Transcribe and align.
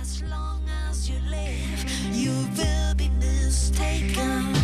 As 0.00 0.22
long 0.24 0.62
as 0.88 1.08
you 1.08 1.16
live, 1.30 1.84
you 2.12 2.32
will 2.56 2.94
be 2.94 3.08
mistaken. 3.20 4.61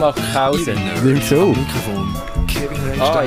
Ich 0.00 0.06
mache 0.06 0.22
Pause. 0.32 0.74
Mikrofon 1.04 1.54
Kevin 2.46 3.00
Ah, 3.02 3.22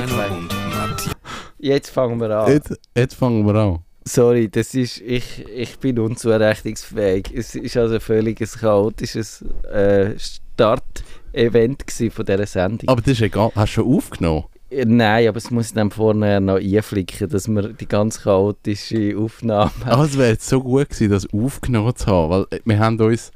jetzt 1.60 1.90
fangen 1.92 2.20
wir 2.20 2.32
an. 2.32 2.52
Jetzt, 2.52 2.80
jetzt 2.98 3.14
fangen 3.14 3.46
wir 3.46 3.54
an. 3.54 3.80
Sorry, 4.06 4.50
das 4.50 4.74
ist, 4.74 5.00
ich, 5.02 5.46
ich 5.56 5.78
bin 5.78 6.00
unzurechnungsfähig. 6.00 7.32
Es 7.32 7.54
ist 7.54 7.78
also 7.78 8.00
völlig 8.00 8.42
ein 8.42 8.48
chaotisches 8.48 9.46
äh, 9.72 10.18
Start-Event 10.18 11.84
von 12.12 12.26
dieser 12.26 12.48
Sendung. 12.48 12.90
Aber 12.90 13.02
das 13.02 13.12
ist 13.12 13.22
egal. 13.22 13.52
Hast 13.54 13.78
du 13.78 13.84
schon 13.84 13.96
aufgenommen? 13.96 14.46
Nein, 14.72 15.28
aber 15.28 15.38
es 15.38 15.52
muss 15.52 15.74
dann 15.74 15.92
vorne 15.92 16.42
noch 16.42 16.58
einflicken, 16.58 17.30
dass 17.30 17.48
wir 17.48 17.68
die 17.74 17.88
ganz 17.88 18.24
chaotische 18.24 19.16
Aufnahme 19.16 19.70
Ah, 19.86 20.04
es 20.06 20.18
wäre 20.18 20.38
so 20.40 20.60
gut 20.60 20.90
gewesen, 20.90 21.12
das 21.12 21.32
aufgenommen 21.32 21.96
zu 21.96 22.08
haben, 22.08 22.30
weil 22.32 22.46
äh, 22.50 22.62
wir 22.66 22.80
haben 22.80 23.00
uns 23.00 23.32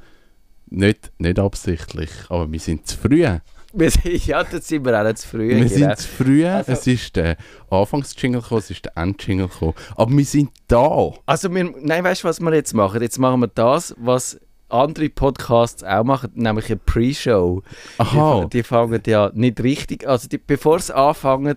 nicht, 0.70 1.12
nicht 1.18 1.38
absichtlich, 1.38 2.10
aber 2.28 2.50
wir 2.50 2.60
sind 2.60 2.86
zu 2.86 2.96
früh. 2.96 3.26
Wir 3.72 3.90
sind, 3.90 4.26
ja, 4.26 4.42
da 4.44 4.60
sind 4.60 4.84
wir 4.84 5.00
auch 5.00 5.14
zu 5.14 5.28
früh. 5.28 5.48
Wir 5.48 5.56
genau. 5.56 5.68
sind 5.68 5.98
zu 5.98 6.08
früh. 6.08 6.46
Also- 6.46 6.72
es 6.72 6.86
ist 6.86 7.16
der 7.16 7.36
Anfangsjingle 7.70 8.40
gekommen, 8.40 8.60
es 8.60 8.70
ist 8.70 8.84
der 8.84 8.96
Endjingle 8.96 9.48
gekommen. 9.48 9.74
Aber 9.96 10.10
wir 10.10 10.24
sind 10.24 10.50
da. 10.68 11.12
Also, 11.26 11.54
wir, 11.54 11.72
nein, 11.80 12.04
weißt 12.04 12.24
du, 12.24 12.28
was 12.28 12.40
wir 12.40 12.54
jetzt 12.54 12.74
machen? 12.74 13.02
Jetzt 13.02 13.18
machen 13.18 13.40
wir 13.40 13.48
das, 13.48 13.94
was 13.98 14.40
andere 14.68 15.08
Podcasts 15.08 15.82
auch 15.82 16.04
machen, 16.04 16.30
nämlich 16.34 16.66
eine 16.66 16.76
Pre-Show. 16.76 17.62
Aha. 17.98 18.44
Die, 18.44 18.58
die 18.58 18.62
fangen 18.62 19.02
ja 19.06 19.30
nicht 19.34 19.62
richtig, 19.62 20.06
also 20.06 20.28
die, 20.28 20.38
bevor 20.38 20.78
sie 20.78 20.94
anfangen, 20.94 21.56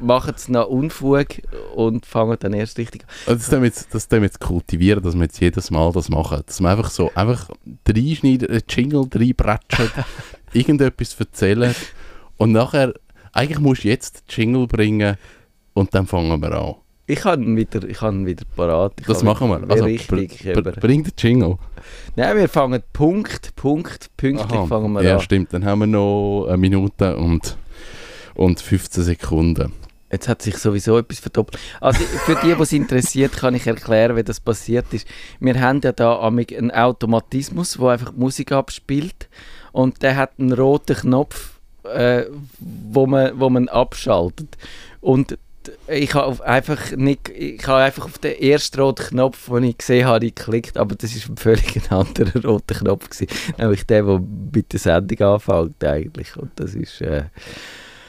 machen 0.00 0.34
sie 0.36 0.52
noch 0.52 0.66
Unfug 0.68 1.26
und 1.74 2.04
fangen 2.06 2.36
dann 2.40 2.52
erst 2.52 2.78
richtig 2.78 3.02
an. 3.02 3.08
Also 3.34 3.50
das 3.50 3.64
jetzt, 3.64 3.94
das 3.94 4.10
wir 4.10 4.20
jetzt 4.22 4.40
kultivieren, 4.40 5.02
dass 5.02 5.14
wir 5.14 5.22
jetzt 5.22 5.40
jedes 5.40 5.70
Mal 5.70 5.90
das 5.92 6.08
machen. 6.08 6.42
Dass 6.46 6.60
wir 6.60 6.68
einfach 6.70 6.90
so, 6.90 7.10
einfach 7.14 7.48
reinschneiden, 7.88 8.48
einen 8.50 8.62
Jingle 8.68 9.06
reinbretschen, 9.12 9.90
irgendetwas 10.52 11.14
erzählen 11.18 11.74
und 12.36 12.52
nachher, 12.52 12.92
eigentlich 13.32 13.58
musst 13.60 13.84
du 13.84 13.88
jetzt 13.88 14.16
den 14.36 14.42
Jingle 14.44 14.66
bringen 14.66 15.16
und 15.74 15.94
dann 15.94 16.06
fangen 16.06 16.40
wir 16.40 16.52
an. 16.52 16.74
Ich 17.08 17.24
habe 17.24 17.44
wieder, 17.56 17.84
ich 17.88 18.00
habe 18.00 18.16
ihn 18.16 18.26
wieder 18.26 18.44
parat. 18.56 18.94
Ich 18.98 19.06
Das 19.06 19.22
machen 19.22 19.48
wir. 19.48 19.62
Also, 19.70 19.84
richtig. 19.84 20.42
br- 20.42 20.60
br- 20.62 20.72
bring 20.80 21.04
den 21.04 21.12
Jingle. 21.16 21.56
Nein, 22.16 22.36
wir 22.36 22.48
fangen 22.48 22.82
Punkt, 22.92 23.54
Punkt, 23.54 24.10
pünktlich 24.16 24.50
Aha. 24.58 24.66
fangen 24.66 24.92
wir 24.92 25.02
ja, 25.04 25.14
an. 25.14 25.20
stimmt. 25.20 25.52
Dann 25.52 25.64
haben 25.64 25.78
wir 25.80 25.86
noch 25.86 26.46
eine 26.48 26.56
Minute 26.56 27.16
und, 27.16 27.56
und 28.34 28.60
15 28.60 29.04
Sekunden. 29.04 29.72
Jetzt 30.10 30.28
hat 30.28 30.40
sich 30.40 30.56
sowieso 30.58 30.98
etwas 30.98 31.18
verdoppelt. 31.18 31.60
Also 31.80 32.04
für 32.04 32.36
die, 32.36 32.54
die 32.54 32.62
es 32.62 32.72
interessiert, 32.72 33.32
kann 33.32 33.54
ich 33.54 33.66
erklären, 33.66 34.16
wie 34.16 34.22
das 34.22 34.38
passiert 34.38 34.86
ist. 34.92 35.06
Wir 35.40 35.60
haben 35.60 35.80
ja 35.82 35.92
da 35.92 36.20
einen 36.20 36.70
Automatismus, 36.70 37.72
der 37.72 37.88
einfach 37.88 38.12
die 38.12 38.20
Musik 38.20 38.52
abspielt 38.52 39.28
und 39.72 40.02
der 40.02 40.16
hat 40.16 40.32
einen 40.38 40.52
roten 40.52 40.96
Knopf, 40.96 41.60
äh, 41.92 42.24
wo, 42.58 43.06
man, 43.06 43.38
wo 43.38 43.50
man 43.50 43.68
abschaltet. 43.68 44.56
Und 45.00 45.38
ich 45.88 46.14
habe 46.14 46.44
einfach 46.46 46.92
nicht, 46.92 47.28
ich 47.28 47.66
habe 47.66 47.82
einfach 47.82 48.04
auf 48.04 48.18
den 48.18 48.40
ersten 48.40 48.80
roten 48.80 49.06
Knopf, 49.08 49.48
den 49.48 49.64
ich 49.64 49.78
gesehen 49.78 50.06
habe, 50.06 50.26
geklickt, 50.26 50.76
aber 50.76 50.94
das 50.94 51.14
ist 51.14 51.28
ein 51.28 51.36
völlig 51.36 51.90
anderer 51.90 52.44
roter 52.44 52.76
Knopf 52.76 53.10
gewesen, 53.10 53.26
nämlich 53.58 53.86
der, 53.86 54.04
der 54.04 54.22
mit 54.54 54.72
der 54.72 54.80
Sendung 54.80 55.20
anfängt 55.20 55.82
eigentlich. 55.84 56.36
Und 56.36 56.52
das 56.56 56.74
ist 56.74 57.00
äh, 57.00 57.24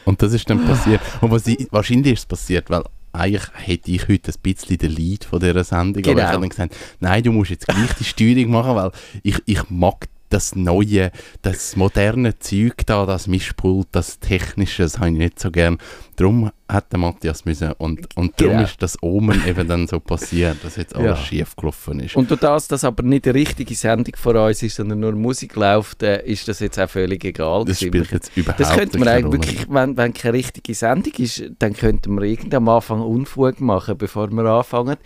Und 0.07 0.21
das 0.21 0.33
ist 0.33 0.49
dann 0.49 0.65
passiert. 0.65 1.01
Und 1.21 1.31
was 1.31 1.45
ich, 1.47 1.67
wahrscheinlich 1.71 2.13
ist 2.13 2.19
es 2.19 2.25
passiert, 2.25 2.69
weil 2.69 2.83
eigentlich 3.11 3.43
hätte 3.53 3.91
ich 3.91 4.07
heute 4.07 4.31
ein 4.31 4.39
bisschen 4.41 4.77
den 4.77 4.91
Lead 4.91 5.25
von 5.25 5.39
dieser 5.39 5.63
Sendung. 5.63 6.03
Aber 6.03 6.13
Genau. 6.13 6.19
ich 6.19 6.27
habe 6.27 6.39
dann 6.41 6.49
gesagt, 6.49 6.75
nein, 6.99 7.23
du 7.23 7.31
musst 7.31 7.51
jetzt 7.51 7.67
gleich 7.67 7.93
die 7.99 8.03
Steuerung 8.03 8.51
machen, 8.51 8.75
weil 8.75 8.91
ich, 9.23 9.35
ich 9.45 9.69
mag 9.69 10.07
das 10.29 10.55
neue, 10.55 11.11
das 11.41 11.75
moderne 11.75 12.37
Zeug 12.39 12.85
da, 12.85 13.05
das 13.05 13.27
Mischpult, 13.27 13.87
das 13.91 14.19
Technische, 14.19 14.83
das 14.83 14.99
habe 14.99 15.09
ich 15.11 15.17
nicht 15.17 15.39
so 15.39 15.51
gern. 15.51 15.77
Darum 16.17 16.51
hat 16.67 16.91
der 16.91 16.99
Matthias 16.99 17.45
müssen 17.45 17.71
und, 17.73 18.07
und 18.17 18.33
darum 18.41 18.53
Genau. 18.55 18.63
ist 18.65 18.81
das 18.81 19.01
Omen 19.01 19.41
eben 19.47 19.67
dann 19.69 19.87
so 19.87 19.99
passiert, 20.01 20.57
dass 20.63 20.75
jetzt 20.75 20.95
alles 20.95 21.05
Ja. 21.19 21.25
schief 21.25 21.55
gelaufen 21.55 21.99
ist. 22.01 22.15
Und 22.17 22.29
durch 22.29 22.41
das, 22.41 22.67
dass 22.67 22.83
aber 22.83 23.03
nicht 23.03 23.25
eine 23.25 23.35
richtige 23.35 23.73
Sendung 23.73 24.15
vor 24.17 24.35
uns 24.35 24.61
ist, 24.63 24.75
sondern 24.75 24.99
nur 24.99 25.13
Musik 25.13 25.55
läuft, 25.55 26.03
äh, 26.03 26.25
ist 26.25 26.47
das 26.47 26.59
jetzt 26.59 26.77
auch 26.79 26.89
völlig 26.89 27.23
egal. 27.23 27.63
das 27.65 27.79
gewesen. 27.79 27.87
spielt 28.05 28.11
jetzt 28.11 28.35
überhaupt 28.35 28.59
das 28.59 28.73
könnte 28.75 28.99
man 28.99 29.07
eigentlich 29.07 29.31
wirklich, 29.31 29.67
wenn, 29.69 29.95
wenn 29.95 30.13
keine 30.13 30.33
richtige 30.33 30.73
Sendung 30.73 31.13
ist, 31.19 31.43
dann 31.59 31.73
könnten 31.73 32.15
wir 32.15 32.23
irgendwie 32.23 32.57
am 32.57 32.67
Anfang 32.67 32.99
Unfug 33.01 33.61
machen, 33.61 33.97
bevor 33.97 34.29
wir 34.29 34.43
anfangen. 34.45 34.97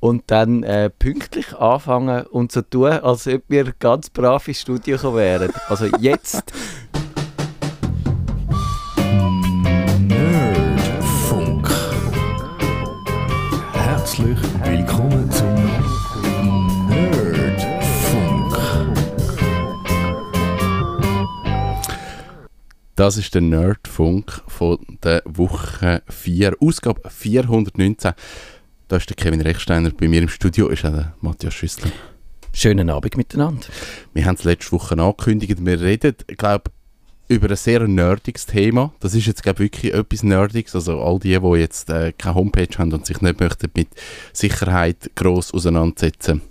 Und 0.00 0.24
dann 0.26 0.62
äh, 0.62 0.90
pünktlich 0.90 1.54
anfangen 1.54 2.26
und 2.26 2.52
so 2.52 2.62
tun, 2.62 2.90
als 2.90 3.26
ob 3.26 3.42
wir 3.48 3.72
ganz 3.78 4.10
brav 4.10 4.46
ins 4.46 4.60
Studio 4.60 4.96
gekommen 4.96 5.16
wären. 5.16 5.52
Also 5.68 5.86
jetzt, 5.98 6.52
Nerdfunk. 10.00 11.68
Herzlich 13.72 14.38
willkommen 14.62 15.30
zum 15.30 15.54
Nerdfunk. 16.88 17.56
Das 22.94 23.16
ist 23.16 23.34
der 23.34 23.42
Nerdfunk 23.42 24.42
von 24.46 24.78
der 25.02 25.22
Woche 25.26 26.02
4, 26.08 26.54
Ausgabe 26.60 27.10
419. 27.10 28.12
Da 28.88 28.96
ist 28.96 29.08
der 29.08 29.16
Kevin 29.16 29.40
Rechsteiner 29.40 29.90
bei 29.90 30.06
mir 30.06 30.22
im 30.22 30.28
Studio, 30.28 30.68
ist 30.68 30.84
auch 30.84 30.92
der 30.92 31.14
Matthias 31.20 31.54
Schüssler. 31.54 31.90
schönen 32.52 32.88
Abend 32.88 33.16
miteinander. 33.16 33.66
Wir 34.14 34.24
haben 34.24 34.36
es 34.36 34.44
letzte 34.44 34.72
Woche 34.72 34.94
angekündigt, 34.94 35.56
wir 35.58 35.80
reden, 35.80 36.14
glaube 36.28 36.70
über 37.28 37.50
ein 37.50 37.56
sehr 37.56 37.88
nerdiges 37.88 38.46
Thema. 38.46 38.94
Das 39.00 39.14
ist 39.14 39.26
jetzt, 39.26 39.42
glaube 39.42 39.58
wirklich 39.58 39.92
etwas 39.92 40.22
Nerdiges. 40.22 40.76
Also 40.76 41.00
all 41.00 41.18
die, 41.18 41.36
die 41.36 41.58
jetzt 41.58 41.90
äh, 41.90 42.12
keine 42.16 42.36
Homepage 42.36 42.78
haben 42.78 42.92
und 42.92 43.04
sich 43.04 43.20
nicht 43.20 43.40
möchten 43.40 43.70
mit 43.74 43.88
Sicherheit 44.32 45.10
gross 45.16 45.52
auseinandersetzen 45.52 46.42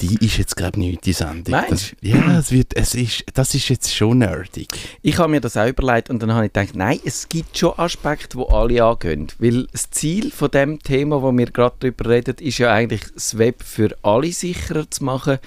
die 0.00 0.24
ist 0.24 0.38
jetzt, 0.38 0.56
glaube 0.56 0.78
ich, 0.80 0.90
nicht 0.90 1.06
die 1.06 1.12
Sendung. 1.12 1.52
Meinst 1.52 1.92
Das, 1.92 2.08
ja, 2.08 2.38
es 2.38 2.52
wird, 2.52 2.76
es 2.76 2.94
ist, 2.94 3.24
das 3.34 3.54
ist 3.54 3.68
jetzt 3.68 3.94
schon 3.94 4.18
nerdig. 4.18 4.68
Ich 5.02 5.18
habe 5.18 5.30
mir 5.30 5.40
das 5.40 5.56
auch 5.56 5.66
überlegt 5.66 6.10
und 6.10 6.22
dann 6.22 6.32
habe 6.32 6.46
ich 6.46 6.52
gedacht, 6.52 6.74
nein, 6.74 7.00
es 7.04 7.28
gibt 7.28 7.58
schon 7.58 7.78
Aspekte, 7.78 8.38
die 8.38 8.44
alle 8.48 8.84
angehen. 8.84 9.28
Weil 9.38 9.66
das 9.72 9.90
Ziel 9.90 10.30
von 10.30 10.50
dem 10.50 10.78
Thema, 10.80 11.22
wo 11.22 11.32
wir 11.32 11.46
gerade 11.46 11.76
darüber 11.80 12.10
reden, 12.10 12.36
ist 12.40 12.58
ja 12.58 12.72
eigentlich, 12.72 13.02
das 13.12 13.38
Web 13.38 13.62
für 13.62 13.96
alle 14.02 14.32
sicherer 14.32 14.90
zu 14.90 15.04
machen, 15.04 15.38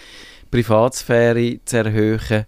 Privatsphäre 0.52 1.60
zu 1.66 1.78
erhöhen. 1.78 2.46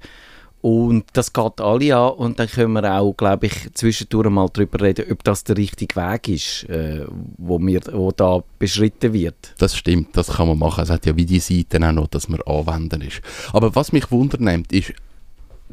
Und 0.63 1.03
das 1.12 1.34
geht 1.34 1.59
alle 1.59 1.94
an 1.94 2.13
und 2.13 2.40
dann 2.40 2.47
können 2.47 2.72
wir 2.72 2.90
auch, 2.90 3.12
glaube 3.18 3.47
ich, 3.47 3.74
zwischendurch 3.74 4.29
mal 4.29 4.47
darüber 4.53 4.79
reden, 4.79 5.12
ob 5.12 5.22
das 5.25 5.44
der 5.44 5.57
richtige 5.57 5.94
Weg 5.97 6.29
ist, 6.29 6.63
äh, 6.69 7.06
wo, 7.38 7.59
wir, 7.59 7.81
wo 7.91 8.13
da 8.13 8.41
beschritten 8.59 9.12
wird. 9.12 9.35
Das 9.57 9.75
stimmt, 9.75 10.16
das 10.16 10.28
kann 10.28 10.47
man 10.47 10.57
machen. 10.57 10.85
Es 10.85 10.90
hat 10.90 11.06
ja 11.06 11.18
wie 11.18 11.25
die 11.25 11.41
Seiten 11.41 11.84
auch 11.84 11.91
noch, 11.91 12.07
dass 12.07 12.29
man 12.29 12.40
anwenden 12.44 13.02
ist. 13.02 13.22
Aber 13.52 13.75
was 13.75 13.91
mich 13.91 14.09
wundernimmt, 14.09 14.72
ist, 14.72 14.94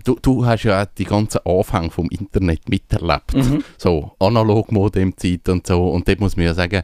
du, 0.03 0.19
du 0.21 0.45
hast 0.45 0.65
ja 0.65 0.83
auch 0.83 0.87
die 0.99 1.05
ganzen 1.05 1.39
Anfänge 1.45 1.93
vom 1.93 2.09
Internet 2.09 2.69
miterlebt. 2.69 3.32
Mhm. 3.32 3.62
So, 3.79 4.11
Analogmodem-Zeit 4.19 5.49
und 5.50 5.69
so. 5.69 5.88
Und 5.88 6.09
dort 6.09 6.19
muss 6.19 6.37
man 6.37 6.47
ja 6.47 6.55
sagen, 6.55 6.82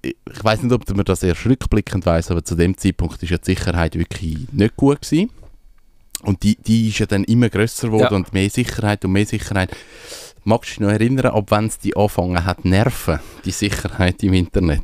ich 0.00 0.16
weiß 0.42 0.62
nicht, 0.62 0.72
ob 0.72 0.88
man 0.96 1.04
das 1.04 1.22
erst 1.22 1.44
rückblickend 1.44 2.06
weiß, 2.06 2.30
aber 2.30 2.42
zu 2.42 2.54
dem 2.54 2.74
Zeitpunkt 2.78 3.22
ist 3.22 3.28
ja 3.28 3.36
die 3.36 3.54
Sicherheit 3.54 3.98
wirklich 3.98 4.46
nicht 4.50 4.76
gut 4.76 5.02
gewesen. 5.02 5.28
Und 6.22 6.42
die, 6.42 6.56
die 6.56 6.88
ist 6.88 6.98
ja 6.98 7.06
dann 7.06 7.24
immer 7.24 7.48
grösser 7.48 7.88
geworden 7.88 8.08
Ja. 8.10 8.16
und 8.16 8.32
mehr 8.32 8.50
Sicherheit 8.50 9.04
und 9.04 9.12
mehr 9.12 9.26
Sicherheit. 9.26 9.70
Magst 10.44 10.70
du 10.70 10.74
dich 10.74 10.80
noch 10.80 10.90
erinnern, 10.90 11.26
ab 11.26 11.44
wann 11.48 11.66
es 11.66 11.78
die 11.78 11.96
angefangen 11.96 12.44
hat, 12.44 12.64
nerven, 12.64 13.20
die 13.44 13.50
Sicherheit 13.52 14.22
im 14.22 14.32
Internet? 14.32 14.82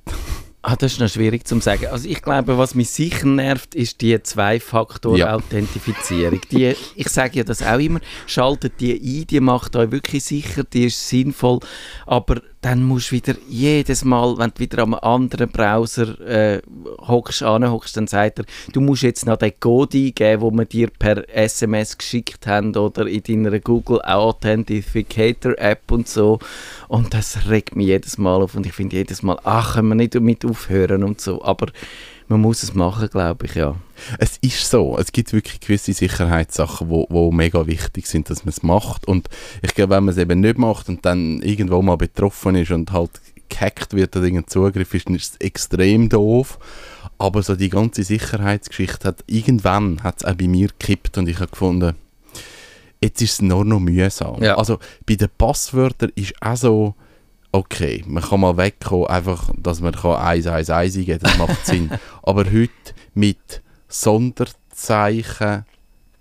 Ah, 0.62 0.74
das 0.76 0.92
ist 0.92 1.00
noch 1.00 1.08
schwierig 1.08 1.46
zu 1.46 1.58
sagen. 1.60 1.86
Also 1.86 2.08
ich 2.08 2.20
glaube, 2.20 2.58
was 2.58 2.74
mich 2.74 2.90
sicher 2.90 3.26
nervt, 3.26 3.74
ist 3.76 4.00
die 4.00 4.20
Zwei-Faktor-Authentifizierung. 4.20 6.40
Die, 6.50 6.74
ich 6.94 7.08
sage 7.08 7.38
ja 7.38 7.44
das 7.44 7.62
auch 7.62 7.78
immer, 7.78 8.00
schaltet 8.26 8.74
die 8.80 8.92
ein, 8.94 9.26
die 9.26 9.40
macht 9.40 9.76
euch 9.76 9.90
wirklich 9.90 10.24
sicher, 10.24 10.64
die 10.64 10.86
ist 10.86 11.08
sinnvoll, 11.08 11.60
aber 12.06 12.40
dann 12.60 12.82
musst 12.82 13.10
du 13.10 13.16
wieder 13.16 13.34
jedes 13.48 14.04
Mal, 14.04 14.36
wenn 14.36 14.50
du 14.50 14.58
wieder 14.58 14.82
am 14.82 14.94
anderen 14.94 15.48
Browser 15.48 16.20
äh, 16.20 16.60
hockst, 17.06 17.42
anhockst, 17.42 17.96
dann 17.96 18.08
sagt 18.08 18.40
er, 18.40 18.44
du 18.72 18.80
musst 18.80 19.02
jetzt 19.02 19.26
noch 19.26 19.36
den 19.36 19.52
Code 19.60 19.96
eingeben, 19.96 20.50
den 20.50 20.58
wir 20.58 20.64
dir 20.64 20.88
per 20.90 21.28
SMS 21.28 21.96
geschickt 21.96 22.46
haben 22.46 22.74
oder 22.74 23.06
in 23.06 23.44
deiner 23.44 23.60
Google 23.60 24.00
Authenticator 24.02 25.56
App 25.58 25.90
und 25.92 26.08
so. 26.08 26.40
Und 26.88 27.14
das 27.14 27.48
regt 27.48 27.76
mich 27.76 27.86
jedes 27.86 28.18
Mal 28.18 28.42
auf 28.42 28.56
und 28.56 28.66
ich 28.66 28.72
finde 28.72 28.96
jedes 28.96 29.22
Mal, 29.22 29.38
ach, 29.44 29.74
können 29.74 29.88
wir 29.88 29.94
nicht 29.94 30.16
damit 30.16 30.44
aufhören 30.44 31.04
und 31.04 31.20
so. 31.20 31.42
Aber 31.42 31.68
man 32.28 32.40
muss 32.40 32.62
es 32.62 32.74
machen, 32.74 33.08
glaube 33.08 33.46
ich, 33.46 33.54
ja. 33.54 33.74
Es 34.18 34.36
ist 34.38 34.70
so, 34.70 34.98
es 34.98 35.12
gibt 35.12 35.32
wirklich 35.32 35.60
gewisse 35.60 35.92
Sicherheitssachen, 35.92 36.88
wo, 36.88 37.06
wo 37.10 37.32
mega 37.32 37.66
wichtig 37.66 38.06
sind, 38.06 38.30
dass 38.30 38.44
man 38.44 38.50
es 38.50 38.62
macht. 38.62 39.08
Und 39.08 39.28
ich 39.62 39.74
glaube, 39.74 39.96
wenn 39.96 40.04
man 40.04 40.12
es 40.12 40.18
eben 40.18 40.40
nicht 40.40 40.58
macht 40.58 40.88
und 40.88 41.04
dann 41.04 41.40
irgendwo 41.42 41.82
mal 41.82 41.96
betroffen 41.96 42.54
ist 42.54 42.70
und 42.70 42.92
halt 42.92 43.10
gehackt 43.48 43.94
wird 43.94 44.14
oder 44.16 44.26
irgendein 44.26 44.48
Zugriff 44.48 44.92
ist, 44.94 45.08
dann 45.08 45.16
ist 45.16 45.32
es 45.32 45.40
extrem 45.40 46.08
doof. 46.08 46.58
Aber 47.18 47.42
so 47.42 47.56
die 47.56 47.70
ganze 47.70 48.04
Sicherheitsgeschichte 48.04 49.08
hat 49.08 49.24
irgendwann 49.26 50.02
hat 50.02 50.18
es 50.18 50.24
auch 50.24 50.34
bei 50.34 50.46
mir 50.46 50.68
gekippt 50.68 51.18
und 51.18 51.28
ich 51.28 51.40
habe 51.40 51.50
gefunden, 51.50 51.94
jetzt 53.00 53.22
ist 53.22 53.32
es 53.32 53.42
nur 53.42 53.64
noch 53.64 53.80
mühsam. 53.80 54.42
Ja. 54.42 54.56
Also 54.56 54.78
bei 55.06 55.16
den 55.16 55.28
Passwörtern 55.36 56.12
ist 56.14 56.34
auch 56.40 56.56
so, 56.56 56.94
okay, 57.52 58.04
man 58.06 58.22
kann 58.22 58.40
mal 58.40 58.56
wegkommen, 58.56 59.06
einfach, 59.06 59.50
dass 59.56 59.80
man 59.80 59.92
kann 59.92 60.16
111 60.16 60.70
eingeben 60.70 61.20
das 61.20 61.38
macht 61.38 61.66
Sinn. 61.66 61.90
Aber 62.22 62.44
heute 62.44 62.70
mit 63.14 63.62
Sonderzeichen, 63.88 65.64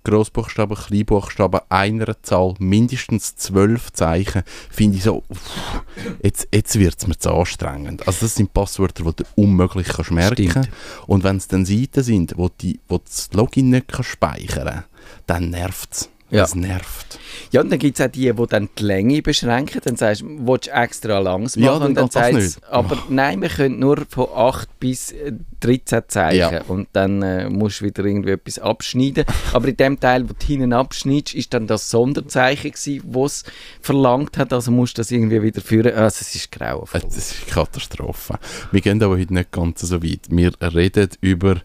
Großbuchstaben, 0.03 0.77
Kleinbuchstaben, 0.77 1.59
einer 1.67 2.21
Zahl, 2.23 2.53
mindestens 2.59 3.35
zwölf 3.35 3.91
Zeichen, 3.91 4.43
finde 4.69 4.97
ich 4.97 5.03
so, 5.03 5.23
uff, 5.27 5.83
jetzt, 6.23 6.47
jetzt 6.53 6.79
wird 6.79 6.95
es 6.97 7.07
mir 7.07 7.17
zu 7.17 7.33
anstrengend. 7.33 8.07
Also 8.07 8.25
das 8.25 8.35
sind 8.35 8.53
Passwörter, 8.53 9.03
die 9.03 9.23
du 9.23 9.23
unmöglich 9.35 9.87
kannst 9.87 10.11
merken 10.11 10.49
Stimmt. 10.49 10.69
Und 11.07 11.25
wenn 11.25 11.35
es 11.35 11.49
dann 11.49 11.65
Seiten 11.65 12.03
sind, 12.03 12.35
wo, 12.37 12.49
die, 12.49 12.79
wo 12.87 12.99
das 12.99 13.29
Login 13.33 13.69
nicht 13.69 13.89
kann 13.89 14.05
speichern 14.05 14.67
kann, 14.67 14.83
dann 15.25 15.49
nervt 15.49 15.89
es. 15.91 16.09
Ja. 16.29 16.41
Das 16.41 16.55
nervt. 16.55 17.19
Ja, 17.51 17.61
und 17.61 17.71
dann 17.71 17.79
gibt 17.79 17.97
es 17.99 18.05
auch 18.05 18.11
die, 18.11 18.33
die 18.33 18.47
dann 18.49 18.69
die 18.77 18.83
Länge 18.83 19.21
beschränken. 19.21 19.79
Dann 19.83 19.95
sagst 19.95 20.21
du, 20.21 20.25
willst 20.45 20.67
du 20.67 20.71
extra 20.71 21.19
langs 21.19 21.55
machen? 21.55 21.65
Ja, 21.65 21.79
dann 21.79 21.89
und 21.89 21.95
dann 21.95 22.05
das 22.05 22.13
sagt's, 22.13 22.35
nicht. 22.35 22.63
Aber 22.69 22.97
nein, 23.09 23.41
wir 23.41 23.49
können 23.49 23.79
nur 23.79 24.05
von 24.09 24.27
8 24.35 24.79
bis 24.79 25.13
äh, 25.13 25.31
13 25.61 26.03
Zeichen. 26.07 26.39
Ja. 26.39 26.61
Und 26.67 26.89
dann 26.91 27.21
äh, 27.21 27.49
musst 27.49 27.79
du 27.79 27.85
wieder 27.85 28.03
irgendwie 28.03 28.31
etwas 28.31 28.59
abschneiden. 28.59 29.23
aber 29.53 29.69
in 29.69 29.77
dem 29.77 29.99
Teil, 29.99 30.27
wo 30.27 30.33
du 30.33 30.45
hinten 30.45 30.73
abschneidest, 30.73 31.35
ist 31.35 31.53
dann 31.53 31.67
das 31.67 31.89
Sonderzeichen 31.89 32.71
gewesen, 32.71 33.23
es 33.23 33.43
verlangt 33.81 34.37
hat. 34.37 34.51
Also 34.51 34.71
musst 34.71 34.97
du 34.97 35.01
das 35.01 35.11
irgendwie 35.11 35.41
wieder 35.41 35.61
führen. 35.61 35.93
Also 35.93 36.17
es 36.21 36.35
ist 36.35 36.51
grauenvoll. 36.51 37.01
Das 37.01 37.15
ist 37.15 37.35
eine 37.35 37.51
Katastrophe. 37.53 38.37
Wir 38.71 38.81
gehen 38.81 39.01
aber 39.01 39.17
heute 39.17 39.33
nicht 39.33 39.51
ganz 39.51 39.81
so 39.81 40.03
weit. 40.03 40.21
Wir 40.29 40.51
reden 40.61 41.09
über, 41.21 41.61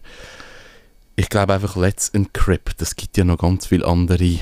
ich 1.15 1.29
glaube 1.29 1.53
einfach 1.53 1.75
Let's 1.75 2.09
Encrypt. 2.09 2.81
Es 2.81 2.95
gibt 2.95 3.17
ja 3.17 3.23
noch 3.23 3.37
ganz 3.37 3.67
viele 3.67 3.85
andere 3.85 4.39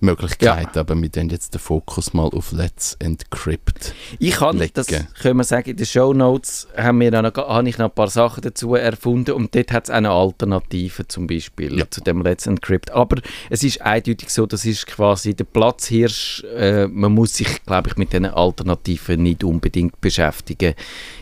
Möglichkeiten, 0.00 0.78
aber 0.78 1.00
wir 1.00 1.08
den 1.08 1.28
jetzt 1.28 1.54
den 1.54 1.58
Fokus 1.60 2.14
mal 2.14 2.28
auf 2.28 2.52
Let's 2.52 2.96
Encrypt. 3.00 3.94
Ich 4.18 4.36
kann, 4.36 4.56
legen. 4.58 4.72
das 4.74 4.86
können 4.86 5.36
wir 5.36 5.44
sagen, 5.44 5.70
in 5.70 5.76
den 5.76 5.86
Show 5.86 6.12
Notes 6.12 6.68
haben 6.76 7.00
wir 7.00 7.10
noch, 7.10 7.34
habe 7.36 7.68
ich 7.68 7.78
noch 7.78 7.86
ein 7.86 7.94
paar 7.94 8.08
Sachen 8.08 8.40
dazu 8.42 8.74
erfunden 8.74 9.32
und 9.32 9.54
dort 9.54 9.72
hat 9.72 9.84
es 9.84 9.90
auch 9.90 9.94
eine 9.94 10.10
Alternative 10.10 11.06
zum 11.08 11.26
Beispiel 11.26 11.78
Ja. 11.78 11.90
zu 11.90 12.00
dem 12.00 12.22
Let's 12.22 12.46
Encrypt. 12.46 12.90
Aber 12.90 13.20
es 13.50 13.62
ist 13.62 13.82
eindeutig 13.82 14.30
so, 14.30 14.46
das 14.46 14.64
ist 14.64 14.86
quasi 14.86 15.34
der 15.34 15.44
Platzhirsch. 15.44 16.44
Äh, 16.56 16.86
man 16.86 17.12
muss 17.12 17.34
sich, 17.34 17.64
glaube 17.64 17.90
ich, 17.90 17.96
mit 17.96 18.12
diesen 18.12 18.26
Alternativen 18.26 19.22
nicht 19.22 19.44
unbedingt 19.44 20.00
beschäftigen 20.00 20.74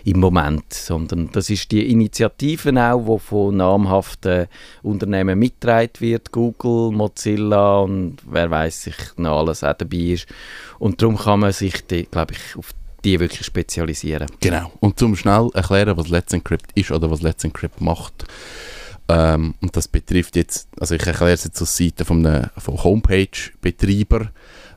im 0.05 0.21
Moment, 0.21 0.73
sondern 0.73 1.31
das 1.33 1.51
ist 1.51 1.71
die 1.73 1.91
Initiative 1.91 2.71
auch, 2.93 3.05
die 3.19 3.19
von 3.27 3.57
namhaften 3.57 4.47
Unternehmen 4.83 5.39
mitgetragen 5.39 5.91
wird, 5.99 6.33
Google, 6.33 6.93
Mozilla 6.93 7.81
und 7.81 8.17
wer 8.27 8.51
weiß 8.51 8.68
sich 8.71 8.97
noch 9.17 9.39
alles 9.39 9.65
auch 9.65 9.75
dabei 9.75 9.97
ist. 9.97 10.27
Und 10.79 11.01
darum 11.03 11.17
kann 11.17 11.41
man 11.41 11.53
sich, 11.53 11.87
glaube 11.87 12.35
ich, 12.35 12.57
auf 12.57 12.73
die 13.05 13.21
wirklich 13.21 13.47
spezialisieren. 13.47 14.29
Genau. 14.41 14.73
Und 14.81 14.99
zum 14.99 15.17
schnell 15.17 15.49
erklären, 15.55 15.97
was 15.97 16.09
Let's 16.09 16.33
Encrypt 16.33 16.73
ist 16.75 16.91
oder 16.91 17.11
was 17.11 17.23
Let's 17.23 17.45
Encrypt 17.45 17.81
macht. 17.81 18.27
Ähm, 19.11 19.55
und 19.63 19.75
das 19.75 19.89
betrifft 19.89 20.37
jetzt, 20.37 20.69
also 20.79 20.95
ich 20.95 21.07
erkläre 21.07 21.33
es 21.33 21.45
jetzt 21.45 21.61
aus 21.63 21.77
Seite 21.77 22.05
von, 22.05 22.25
einem- 22.27 22.51
Homepage-Betreiber. 22.59 24.31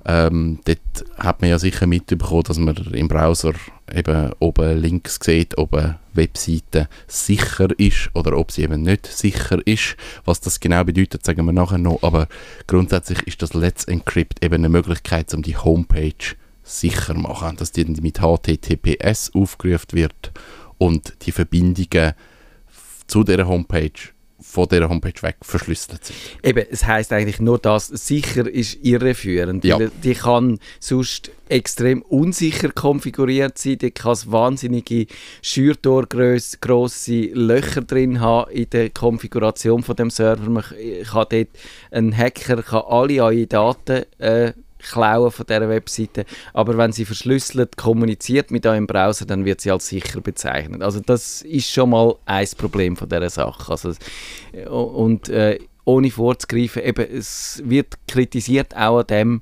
Ähm, 0.04 0.60
dort 0.66 0.80
hat 1.18 1.42
man 1.42 1.50
ja 1.50 1.60
sicher 1.60 1.86
mitbekommen, 1.86 2.44
dass 2.44 2.58
man 2.58 2.76
im 2.76 3.08
Browser 3.08 3.54
eben 3.94 4.32
oben 4.40 4.78
links 4.80 5.20
sieht, 5.22 5.58
ob 5.58 5.76
eine 5.76 6.00
Webseite 6.14 6.88
sicher 7.08 7.68
ist 7.78 8.10
oder 8.14 8.38
ob 8.38 8.52
sie 8.52 8.64
eben 8.64 8.82
nicht 8.82 9.06
sicher 9.06 9.60
ist. 9.66 9.98
Was 10.26 10.40
das 10.40 10.60
genau 10.60 10.84
bedeutet, 10.86 11.26
sagen 11.26 11.46
wir 11.46 11.54
nachher 11.54 11.78
noch. 11.78 12.02
Aber 12.02 12.28
grundsätzlich 12.68 13.22
ist 13.28 13.42
das 13.42 13.54
Let's 13.54 13.84
Encrypt 13.84 14.44
eben 14.44 14.56
eine 14.56 14.70
Möglichkeit, 14.70 15.34
um 15.34 15.44
die 15.44 15.58
Homepage 15.58 16.36
sicher 16.64 17.14
zu 17.14 17.20
machen, 17.20 17.58
dass 17.58 17.72
die 17.72 17.86
mit 17.86 18.20
HTTPS 18.20 19.32
aufgerufen 19.36 19.92
wird 19.92 20.32
und 20.78 21.14
die 21.26 21.32
Verbindungen 21.32 22.14
zu 23.08 23.24
der 23.24 23.46
Homepage 23.46 23.92
von 24.52 24.68
der 24.68 24.90
Homepage 24.90 25.22
weg 25.22 25.38
verschlüsselt 25.42 26.04
sind. 26.04 26.18
Eben, 26.44 26.66
es 26.70 26.86
heißt 26.86 27.14
eigentlich 27.14 27.40
nur 27.40 27.58
das, 27.58 27.88
sicher 27.88 28.50
ist 28.50 28.80
irreführend. 28.84 29.64
Ja. 29.64 29.78
Die 29.80 30.14
kann 30.14 30.60
sonst 30.82 31.32
extrem 31.48 32.02
unsicher 32.02 32.70
konfiguriert 32.70 33.58
sein, 33.58 33.78
die 33.78 33.92
kann 33.92 34.18
wahnsinnige 34.26 35.08
Schürtorgrosse 35.42 37.30
Löcher 37.34 37.82
drin 37.82 38.20
haben 38.20 38.52
in 38.52 38.70
der 38.70 38.90
Konfiguration 38.90 39.84
von 39.84 39.96
dem 39.96 40.10
Server. 40.10 40.50
Man 40.50 40.64
kann 40.64 41.26
dort, 41.30 41.48
ein 41.92 42.18
Hacker 42.18 42.62
kann 42.62 42.84
alle 42.90 43.24
eure 43.24 43.48
Daten 43.48 44.04
äh, 44.18 44.52
klauen 44.82 45.32
von 45.32 45.46
dieser 45.46 45.70
Webseite, 45.70 46.26
aber 46.54 46.78
wenn 46.78 46.92
sie 46.92 47.06
verschlüsselt 47.06 47.78
kommuniziert 47.78 48.52
mit 48.52 48.66
eurem 48.66 48.88
Browser, 48.88 49.26
dann 49.26 49.46
wird 49.46 49.62
sie 49.62 49.72
als 49.72 49.88
sicher 49.88 50.22
bezeichnet. 50.22 50.82
Also 50.82 51.00
das 51.00 51.42
ist 51.42 51.72
schon 51.72 51.92
mal 51.92 52.16
ein 52.26 52.48
Problem 52.58 52.96
von 52.96 53.10
dieser 53.10 53.30
Sache. 53.30 53.72
Also, 53.72 53.94
äh, 54.52 54.68
und 54.68 55.30
äh, 55.30 55.60
ohne 55.86 56.12
vorzugreifen, 56.12 56.84
eben, 56.84 57.06
es 57.12 57.62
wird 57.66 57.96
kritisiert 58.08 58.76
auch 58.76 59.00
an 59.00 59.08
dem, 59.08 59.42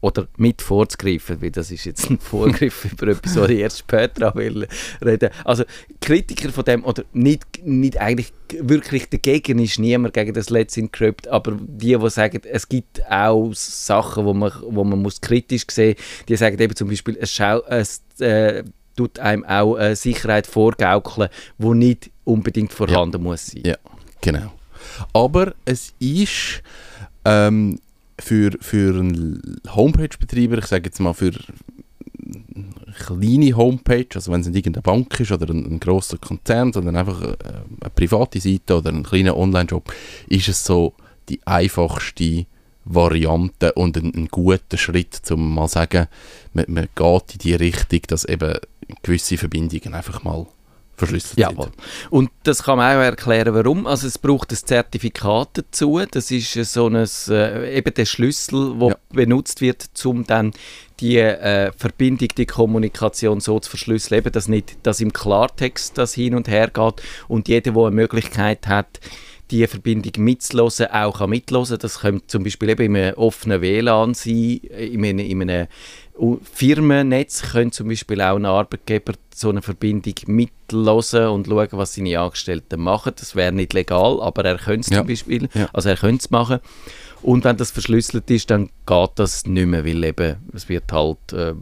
oder 0.00 0.28
mit 0.36 0.62
vorzugreifen, 0.62 1.42
weil 1.42 1.50
das 1.50 1.70
ist 1.70 1.84
jetzt 1.84 2.08
ein 2.10 2.18
Vorgriff 2.18 2.84
über 2.92 3.08
etwas, 3.08 3.36
was 3.36 3.50
ich 3.50 3.58
erst 3.58 3.78
später 3.80 4.34
will 4.34 4.68
reden. 5.04 5.30
Also 5.44 5.64
Kritiker 6.00 6.50
von 6.50 6.64
dem, 6.64 6.84
oder 6.84 7.04
nicht, 7.12 7.44
nicht 7.64 7.98
eigentlich 7.98 8.32
wirklich 8.60 9.08
dagegen 9.10 9.58
ist 9.58 9.78
niemand 9.78 10.14
gegen 10.14 10.32
das 10.34 10.50
Let's 10.50 10.76
Encrypt, 10.76 11.28
aber 11.28 11.58
die, 11.60 11.96
die 11.96 12.10
sagen, 12.10 12.40
es 12.44 12.68
gibt 12.68 13.02
auch 13.10 13.52
Sachen, 13.52 14.24
wo 14.24 14.34
man, 14.34 14.52
wo 14.62 14.84
man 14.84 15.02
muss 15.02 15.20
kritisch 15.20 15.64
sehen 15.70 15.96
die 16.28 16.36
sagen 16.36 16.58
eben 16.58 16.74
zum 16.76 16.88
Beispiel, 16.88 17.16
es, 17.20 17.32
schau, 17.32 17.60
es 17.68 18.02
äh, 18.20 18.64
tut 18.96 19.18
einem 19.18 19.44
auch 19.44 19.74
eine 19.76 19.96
Sicherheit 19.96 20.46
vorgaukeln, 20.46 21.28
die 21.58 21.68
nicht 21.68 22.10
unbedingt 22.24 22.72
vorhanden 22.72 23.22
muss 23.22 23.46
sein. 23.46 23.62
Ja, 23.64 23.76
genau. 24.20 24.52
Aber 25.12 25.54
es 25.64 25.92
ist 25.98 26.62
ähm, 27.24 27.78
für, 28.20 28.50
für 28.60 28.98
einen 28.98 29.60
Homepage-Betreiber, 29.68 30.58
ich 30.58 30.66
sage 30.66 30.86
jetzt 30.86 31.00
mal 31.00 31.14
für 31.14 31.32
eine 31.32 32.94
kleine 32.98 33.56
Homepage, 33.56 34.06
also 34.14 34.32
wenn 34.32 34.40
es 34.40 34.48
nicht 34.48 34.56
irgendeine 34.56 34.82
Bank 34.82 35.18
ist 35.20 35.32
oder 35.32 35.48
ein, 35.52 35.64
ein 35.64 35.80
grosser 35.80 36.18
Konzern, 36.18 36.72
sondern 36.72 36.96
einfach 36.96 37.20
eine, 37.22 37.36
eine 37.80 37.90
private 37.94 38.40
Seite 38.40 38.76
oder 38.76 38.90
ein 38.90 39.04
kleiner 39.04 39.36
Online-Shop, 39.36 39.92
ist 40.28 40.48
es 40.48 40.64
so 40.64 40.94
die 41.28 41.40
einfachste 41.46 42.46
Variante 42.84 43.72
und 43.74 43.96
ein, 43.96 44.14
ein 44.14 44.28
guter 44.28 44.78
Schritt, 44.78 45.20
um 45.30 45.54
mal 45.54 45.68
zu 45.68 45.74
sagen, 45.74 46.06
man, 46.54 46.64
man 46.68 46.88
geht 46.94 47.32
in 47.34 47.38
die 47.38 47.54
Richtung, 47.54 48.00
dass 48.08 48.24
eben 48.24 48.54
gewisse 49.02 49.36
Verbindungen 49.36 49.94
einfach 49.94 50.22
mal 50.24 50.46
verschlüsselt 50.98 51.38
Jawohl. 51.38 51.64
sind. 51.66 51.74
Und 52.10 52.30
das 52.42 52.62
kann 52.62 52.76
man 52.78 52.96
auch 52.96 53.00
erklären, 53.02 53.54
warum. 53.54 53.86
Also 53.86 54.06
es 54.06 54.18
braucht 54.18 54.50
ein 54.52 54.56
Zertifikat 54.56 55.50
dazu. 55.54 56.00
Das 56.10 56.30
ist 56.30 56.54
so 56.72 56.88
ein, 56.88 57.06
äh, 57.28 57.76
eben 57.76 57.94
der 57.94 58.04
Schlüssel, 58.04 58.74
der 58.78 58.88
Ja. 58.88 58.96
benutzt 59.10 59.60
wird, 59.60 59.88
um 60.04 60.24
dann 60.26 60.52
die 61.00 61.18
äh, 61.18 61.70
Verbindung, 61.76 62.28
die 62.36 62.46
Kommunikation 62.46 63.40
so 63.40 63.60
zu 63.60 63.70
verschlüsseln, 63.70 64.18
eben, 64.18 64.32
dass 64.32 64.48
nicht, 64.48 64.78
dass 64.82 65.00
im 65.00 65.12
Klartext 65.12 65.96
das 65.96 66.14
hin 66.14 66.34
und 66.34 66.48
her 66.48 66.68
geht 66.68 67.02
und 67.28 67.48
jeder, 67.48 67.70
der 67.72 67.82
eine 67.82 67.94
Möglichkeit 67.94 68.66
hat, 68.66 69.00
die 69.50 69.66
Verbindung 69.66 70.24
mitzuhören, 70.24 70.92
auch 70.92 71.18
kann 71.18 71.30
mithören. 71.30 71.78
Das 71.78 72.00
könnte 72.00 72.26
zum 72.26 72.44
Beispiel 72.44 72.68
eben 72.70 72.94
in 72.94 73.02
einem 73.02 73.14
offenen 73.16 73.62
WLAN 73.62 74.14
sein, 74.14 74.60
äh, 74.70 74.86
in 74.86 75.04
einem, 75.04 75.18
in 75.20 75.42
einem 75.42 75.66
Firmennetz 76.52 77.42
könnte 77.52 77.76
zum 77.76 77.88
Beispiel 77.88 78.20
auch 78.20 78.36
ein 78.36 78.44
Arbeitgeber 78.46 79.12
so 79.34 79.50
eine 79.50 79.62
Verbindung 79.62 80.14
mithören 80.26 81.28
und 81.30 81.46
schauen, 81.46 81.68
was 81.72 81.94
seine 81.94 82.18
Angestellten 82.18 82.80
machen. 82.80 83.12
Das 83.16 83.36
wäre 83.36 83.52
nicht 83.52 83.72
legal, 83.72 84.20
aber 84.20 84.44
er 84.44 84.58
könnte 84.58 84.80
es 84.80 84.88
Ja. 84.90 84.98
zum 84.98 85.06
Beispiel. 85.06 85.48
Ja. 85.54 85.68
Also 85.72 85.88
er 85.90 85.96
könnte 85.96 86.18
es 86.24 86.30
machen. 86.30 86.58
Und 87.22 87.44
wenn 87.44 87.56
das 87.56 87.70
verschlüsselt 87.70 88.30
ist, 88.30 88.50
dann 88.50 88.70
geht 88.86 89.10
das 89.16 89.46
nicht 89.46 89.66
mehr, 89.66 89.84
weil 89.84 90.02
eben, 90.04 90.36
es 90.52 90.68
wird 90.68 90.92
halt, 90.92 91.32
äh, 91.32 91.54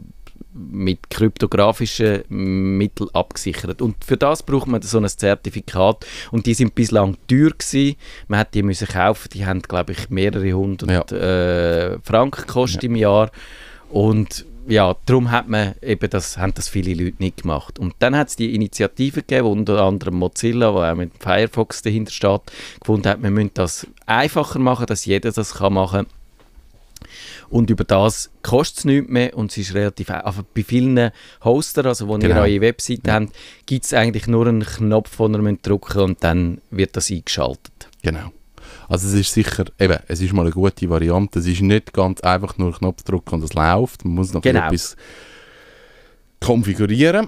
mit 0.59 1.09
kryptografischen 1.11 2.23
Mitteln 2.29 3.09
abgesichert. 3.13 3.79
Und 3.81 4.03
für 4.03 4.17
das 4.17 4.41
braucht 4.41 4.67
man 4.67 4.81
so 4.81 4.97
ein 4.97 5.07
Zertifikat 5.07 6.05
und 6.31 6.47
die 6.47 6.55
sind 6.55 6.73
bislang 6.73 7.15
teuer 7.27 7.51
gewesen. 7.51 7.95
Man 8.27 8.39
hat 8.39 8.55
die 8.55 8.63
müssen 8.63 8.87
kaufen, 8.87 9.29
die 9.33 9.45
haben 9.45 9.61
glaube 9.61 9.91
ich 9.93 10.09
mehrere 10.09 10.51
hundert 10.53 11.11
äh, 11.11 11.99
Franken 11.99 12.41
gekostet 12.47 12.83
im 12.85 12.95
Jahr 12.95 13.29
und 13.89 14.45
ja, 14.67 14.95
darum 15.05 15.31
hat 15.31 15.47
man 15.47 15.75
eben 15.81 16.09
das, 16.09 16.37
haben 16.37 16.53
das 16.53 16.67
viele 16.67 16.93
Leute 16.93 17.17
nicht 17.19 17.43
gemacht. 17.43 17.79
Und 17.79 17.95
dann 17.99 18.17
hat 18.17 18.27
es 18.27 18.35
die 18.35 18.53
Initiative 18.53 19.21
gegeben, 19.21 19.47
unter 19.47 19.81
anderem 19.81 20.15
Mozilla, 20.15 20.73
wo 20.73 20.81
auch 20.81 20.95
mit 20.95 21.11
Firefox 21.19 21.81
dahinter 21.83 22.11
steht, 22.11 22.41
gefunden 22.81 23.07
hat, 23.07 23.23
wir 23.23 23.31
müssen 23.31 23.51
das 23.53 23.87
einfacher 24.05 24.59
machen, 24.59 24.87
dass 24.87 25.05
jeder 25.05 25.31
das 25.31 25.55
kann 25.55 25.73
machen 25.73 26.07
und 27.49 27.69
über 27.69 27.83
das 27.83 28.29
kostet 28.43 28.79
es 28.79 28.85
nichts 28.85 29.09
mehr 29.09 29.37
und 29.37 29.51
es 29.51 29.57
ist 29.57 29.73
relativ 29.73 30.09
einfach 30.09 30.43
bei 30.53 30.63
vielen 30.63 31.11
Hostern, 31.43 31.85
also 31.87 32.07
wo 32.07 32.15
ihr 32.15 32.27
Genau. 32.27 32.41
eure 32.41 32.61
Webseite 32.61 33.11
habt, 33.13 33.29
gibt 33.65 33.85
es 33.85 33.93
eigentlich 33.93 34.27
nur 34.27 34.47
einen 34.47 34.65
Knopf, 34.65 35.17
den 35.17 35.33
ihr 35.33 35.41
müsst 35.41 35.67
drücken 35.67 35.99
und 36.01 36.23
dann 36.23 36.61
wird 36.71 36.95
das 36.95 37.09
eingeschaltet. 37.09 37.89
Genau. 38.01 38.31
Also 38.89 39.07
es 39.07 39.13
ist 39.13 39.33
sicher, 39.33 39.65
eben, 39.79 39.99
es 40.07 40.21
ist 40.21 40.33
mal 40.33 40.43
eine 40.43 40.51
gute 40.51 40.89
Variante. 40.89 41.39
Es 41.39 41.45
ist 41.47 41.61
nicht 41.61 41.93
ganz 41.93 42.21
einfach 42.21 42.57
nur 42.57 42.73
Knopf 42.73 43.03
drücken 43.03 43.35
und 43.35 43.43
es 43.43 43.53
läuft. 43.53 44.05
Man 44.05 44.15
muss 44.15 44.33
noch 44.33 44.41
Genau. 44.41 44.65
etwas 44.67 44.95
konfigurieren. 46.39 47.27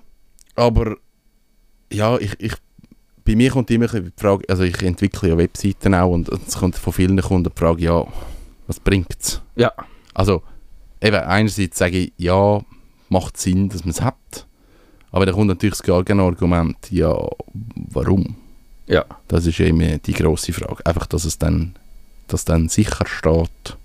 Aber 0.55 0.95
ja, 1.91 2.17
ich, 2.17 2.35
ich, 2.39 2.53
bei 3.25 3.35
mir 3.35 3.51
kommt 3.51 3.69
immer 3.71 3.87
die 3.87 4.11
Frage, 4.17 4.43
also 4.49 4.63
ich 4.63 4.81
entwickle 4.81 5.29
ja 5.29 5.37
Webseiten 5.37 5.93
auch 5.95 6.11
und 6.11 6.29
es 6.29 6.57
kommt 6.57 6.75
von 6.75 6.93
vielen 6.93 7.19
Kunden 7.21 7.49
die 7.53 7.59
Frage, 7.59 7.83
ja, 7.83 8.05
was 8.67 8.79
bringt 8.79 9.15
es? 9.19 9.41
Ja, 9.55 9.71
Also 10.13 10.43
eben, 11.01 11.15
einerseits 11.17 11.77
sage 11.77 11.97
ich, 11.97 12.13
ja, 12.17 12.61
macht 13.09 13.37
Sinn, 13.37 13.69
dass 13.69 13.83
man 13.83 13.91
es 13.91 14.01
hat. 14.01 14.47
Aber 15.11 15.25
dann 15.25 15.33
kommt 15.35 15.47
natürlich 15.47 15.77
das 15.79 15.83
Gegenargument, 15.83 16.77
ja, 16.91 17.15
warum? 17.75 18.35
Ja. 18.89 19.05
Das 19.27 19.45
ist 19.45 19.59
eben 19.59 20.01
die 20.01 20.13
grosse 20.13 20.51
Frage. 20.51 20.85
Einfach, 20.85 21.05
dass 21.05 21.23
es 21.23 21.37
dann, 21.37 21.75
dass 22.27 22.43
dann 22.43 22.67
sicher 22.69 23.05
steht. 23.05 23.77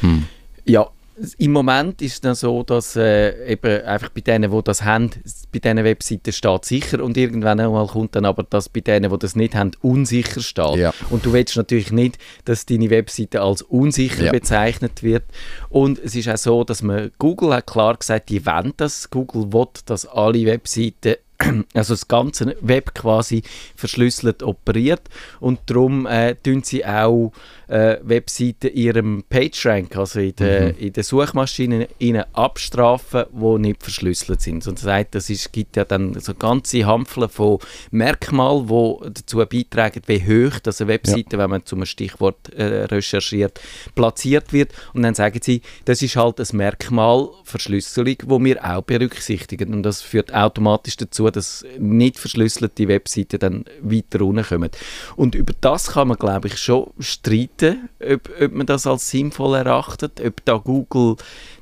Hm. 0.00 0.26
Ja, 0.64 0.88
im 1.36 1.52
Moment 1.52 2.00
ist 2.00 2.14
es 2.14 2.20
dann 2.22 2.34
so, 2.34 2.62
dass 2.62 2.96
äh, 2.96 3.52
eben 3.52 3.82
einfach 3.84 4.08
bei 4.08 4.22
denen, 4.22 4.50
die 4.50 4.62
das 4.64 4.82
haben, 4.84 5.10
bei 5.52 5.58
diesen 5.58 5.84
Webseiten 5.84 6.32
steht 6.32 6.64
sicher 6.64 7.04
und 7.04 7.16
irgendwann 7.16 7.60
einmal 7.60 7.86
kommt 7.88 8.16
dann 8.16 8.24
aber, 8.24 8.42
dass 8.42 8.70
bei 8.70 8.80
denen, 8.80 9.10
die 9.10 9.18
das 9.18 9.36
nicht 9.36 9.54
haben, 9.54 9.72
unsicher 9.82 10.40
steht. 10.40 10.76
Ja. 10.76 10.94
Und 11.10 11.26
du 11.26 11.32
willst 11.34 11.56
natürlich 11.56 11.92
nicht, 11.92 12.16
dass 12.46 12.64
deine 12.64 12.88
Webseite 12.88 13.42
als 13.42 13.60
unsicher 13.62 14.24
Ja. 14.24 14.32
bezeichnet 14.32 15.02
wird. 15.02 15.24
Und 15.68 15.98
es 15.98 16.14
ist 16.14 16.28
auch 16.28 16.38
so, 16.38 16.64
dass 16.64 16.82
man, 16.82 17.10
Google 17.18 17.52
hat 17.52 17.66
klar 17.66 17.96
gesagt, 17.96 18.30
die 18.30 18.46
wollen 18.46 18.72
das. 18.78 19.10
Google 19.10 19.52
will, 19.52 19.66
dass 19.84 20.06
alle 20.06 20.46
Webseiten 20.46 21.16
also 21.74 21.94
das 21.94 22.08
ganze 22.08 22.56
Web 22.60 22.94
quasi 22.94 23.42
verschlüsselt 23.76 24.42
operiert 24.42 25.02
und 25.40 25.60
darum 25.66 26.06
äh, 26.06 26.34
tun 26.36 26.62
sie 26.62 26.84
auch 26.84 27.32
äh, 27.68 27.98
Webseiten 28.02 28.68
in 28.68 28.76
ihrem 28.76 29.24
PageRank, 29.28 29.96
also 29.96 30.20
in 30.20 30.34
den 30.36 30.74
in 30.76 30.92
der 30.92 31.04
Suchmaschinen, 31.04 31.86
ihnen 31.98 32.24
abstrafen, 32.32 33.24
die 33.32 33.58
nicht 33.58 33.82
verschlüsselt 33.82 34.40
sind. 34.40 34.66
Und 34.66 34.82
heißt, 34.82 35.08
das 35.12 35.30
ist, 35.30 35.52
gibt 35.52 35.76
ja 35.76 35.84
dann 35.84 36.18
so 36.20 36.34
ganze 36.34 36.84
Hampfle 36.84 37.28
von 37.28 37.58
Merkmalen, 37.90 38.66
die 38.66 39.14
dazu 39.14 39.38
beitragen, 39.38 40.02
wie 40.06 40.20
hoch 40.20 40.58
das 40.60 40.80
eine 40.80 40.88
Webseite, 40.88 41.38
wenn 41.38 41.50
man 41.50 41.64
zum 41.64 41.84
Stichwort 41.84 42.52
äh, 42.54 42.84
recherchiert, 42.84 43.60
platziert 43.94 44.52
wird. 44.52 44.72
Und 44.92 45.02
dann 45.02 45.14
sagen 45.14 45.40
sie, 45.42 45.62
das 45.84 46.02
ist 46.02 46.16
halt 46.16 46.40
ein 46.40 46.56
Merkmal 46.56 47.28
Verschlüsselung, 47.44 48.16
wo 48.26 48.42
wir 48.42 48.64
auch 48.64 48.82
berücksichtigen. 48.82 49.74
Und 49.74 49.82
das 49.82 50.02
führt 50.02 50.34
automatisch 50.34 50.96
dazu, 50.96 51.29
dass 51.32 51.64
nicht 51.78 52.18
verschlüsselte 52.18 52.88
Webseiten 52.88 53.38
dann 53.38 53.64
weiter 53.80 54.20
runterkommen. 54.20 54.70
Und 55.16 55.34
über 55.34 55.52
das 55.60 55.92
kann 55.92 56.08
man, 56.08 56.18
glaube 56.18 56.48
ich, 56.48 56.58
schon 56.58 56.90
streiten, 56.98 57.88
ob, 58.00 58.30
ob 58.40 58.52
man 58.52 58.66
das 58.66 58.86
als 58.86 59.10
sinnvoll 59.10 59.56
erachtet, 59.56 60.20
ob 60.20 60.44
da 60.44 60.56
Google 60.56 61.16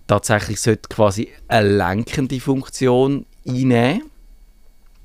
tatsächlich 0.07 0.61
sollte 0.61 0.89
quasi 0.89 1.29
eine 1.49 1.77
lenkende 1.77 2.41
Funktion 2.41 3.27
einnehmen 3.47 4.08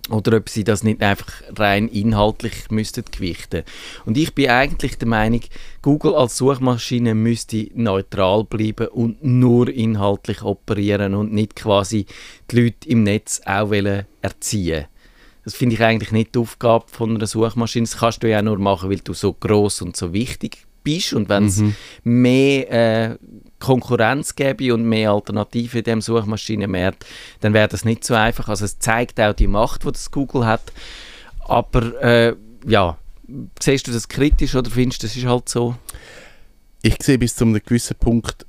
oder 0.10 0.38
ob 0.38 0.50
sie 0.50 0.64
das 0.64 0.84
nicht 0.84 1.02
einfach 1.02 1.32
rein 1.58 1.88
inhaltlich 1.88 2.70
müssten 2.70 3.06
gewichten. 3.10 3.64
Und 4.06 4.18
ich 4.18 4.36
bin 4.36 4.50
eigentlich 4.50 4.98
der 4.98 5.08
Meinung, 5.08 5.42
Google 5.82 6.16
als 6.16 6.38
Suchmaschine 6.38 7.16
müsste 7.16 7.70
neutral 7.74 8.44
bleiben 8.44 8.88
und 8.88 9.24
nur 9.24 9.70
inhaltlich 9.70 10.42
operieren 10.44 11.16
und 11.16 11.34
nicht 11.34 11.56
quasi 11.56 12.06
die 12.52 12.62
Leute 12.62 12.90
im 12.90 13.04
Netz 13.04 13.42
auch 13.46 13.70
wollen 13.70 14.06
erziehen. 14.22 14.86
Das 15.46 15.56
finde 15.56 15.76
ich 15.76 15.84
eigentlich 15.84 16.12
nicht 16.12 16.36
die 16.36 16.40
Aufgabe 16.40 16.86
von 16.88 17.16
einer 17.16 17.28
Suchmaschine. 17.28 17.86
Das 17.86 17.98
kannst 17.98 18.24
du 18.24 18.30
ja 18.30 18.42
nur 18.42 18.60
machen, 18.60 18.90
weil 18.90 19.00
du 19.00 19.14
so 19.14 19.34
groß 19.34 19.82
und 19.82 19.96
so 19.96 20.14
wichtig 20.14 20.66
bist 20.84 21.14
und 21.14 21.30
wenn 21.30 21.46
es 21.46 21.64
mehr 22.04 22.72
äh, 23.12 23.18
Konkurrenz 23.60 24.36
gäbe 24.36 24.74
und 24.74 24.84
mehr 24.84 25.12
Alternativen 25.12 25.80
in 25.80 25.84
dem 25.86 26.02
Suchmaschinenmarkt, 26.02 27.06
dann 27.40 27.54
wäre 27.54 27.70
das 27.70 27.86
nicht 27.86 28.04
so 28.04 28.14
einfach. 28.14 28.50
Also 28.50 28.66
es 28.66 28.80
zeigt 28.80 29.20
auch 29.22 29.34
die 29.34 29.48
Macht, 29.48 29.86
die 29.86 29.92
das 29.92 30.12
Google 30.12 30.46
hat. 30.46 30.74
Aber 31.40 32.02
äh, 32.02 32.36
ja, 32.68 32.98
siehst 33.60 33.88
du 33.88 33.92
das 33.92 34.08
kritisch 34.08 34.56
oder 34.56 34.70
findest 34.70 35.04
du, 35.04 35.08
das 35.08 35.16
ist 35.16 35.26
halt 35.26 35.48
so? 35.48 35.76
Ich 36.82 36.98
sehe 37.02 37.18
bis 37.18 37.36
zu 37.36 37.46
einem 37.46 37.62
gewissen 37.64 37.96
Punkt 37.96 38.46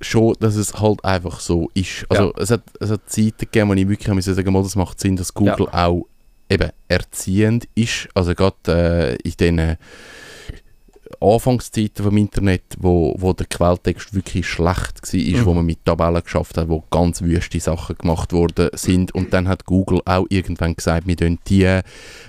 schon, 0.00 0.34
dass 0.40 0.56
es 0.56 0.80
halt 0.80 1.04
einfach 1.04 1.40
so 1.40 1.70
ist. 1.74 2.06
Also 2.08 2.32
es, 2.36 2.50
hat, 2.50 2.62
es 2.80 2.90
hat 2.90 3.08
Zeiten 3.08 3.36
gegeben, 3.38 3.68
wo 3.68 3.74
ich 3.74 3.88
wirklich 3.88 4.14
müssen 4.14 4.34
sagen, 4.34 4.52
mal, 4.52 4.62
das 4.62 4.76
macht 4.76 5.00
Sinn, 5.00 5.16
dass 5.16 5.34
Google 5.34 5.68
auch 5.68 6.06
eben 6.48 6.70
erziehend 6.88 7.68
ist. 7.74 8.08
Also 8.14 8.34
gerade 8.34 8.56
äh, 8.68 9.28
in 9.28 9.36
den 9.38 9.76
Anfangszeiten 11.20 12.04
vom 12.04 12.16
Internet, 12.16 12.62
wo, 12.78 13.14
wo 13.18 13.32
der 13.32 13.46
Quelltext 13.46 14.14
wirklich 14.14 14.46
schlecht 14.46 15.00
war, 15.02 15.20
Mhm. 15.20 15.44
wo 15.46 15.54
man 15.54 15.66
mit 15.66 15.84
Tabellen 15.84 16.22
geschafft 16.22 16.56
hat, 16.56 16.68
wo 16.68 16.84
ganz 16.90 17.22
wüste 17.22 17.60
Sachen 17.60 17.96
gemacht 17.98 18.32
worden 18.32 18.70
sind. 18.74 19.14
Und 19.14 19.32
dann 19.32 19.48
hat 19.48 19.64
Google 19.64 20.00
auch 20.04 20.26
irgendwann 20.28 20.74
gesagt, 20.76 21.06
wir 21.06 21.16
tun 21.16 21.38
die 21.48 21.80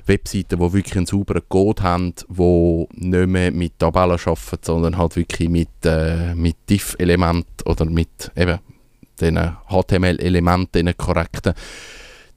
Webseiten, 0.06 0.60
die 0.60 0.74
wirklich 0.74 0.98
einen 0.98 1.06
sauberen 1.06 1.44
Code 1.50 1.84
haben, 1.84 2.14
die 2.28 2.88
nicht 2.96 3.28
mehr 3.28 3.52
mit 3.52 3.80
Tabellen 3.80 4.20
arbeiten, 4.20 4.60
sondern 4.62 4.98
halt 4.98 5.16
wirklich 5.16 5.50
mit, 5.50 5.70
äh, 5.86 6.36
mit 6.36 6.56
Diff-Elementen 6.70 7.64
oder 7.66 7.86
mit 7.86 8.32
eben 8.36 8.60
den 9.22 9.38
HTML-Elementen, 9.70 10.86
den 10.86 10.98
korrekten, 10.98 11.54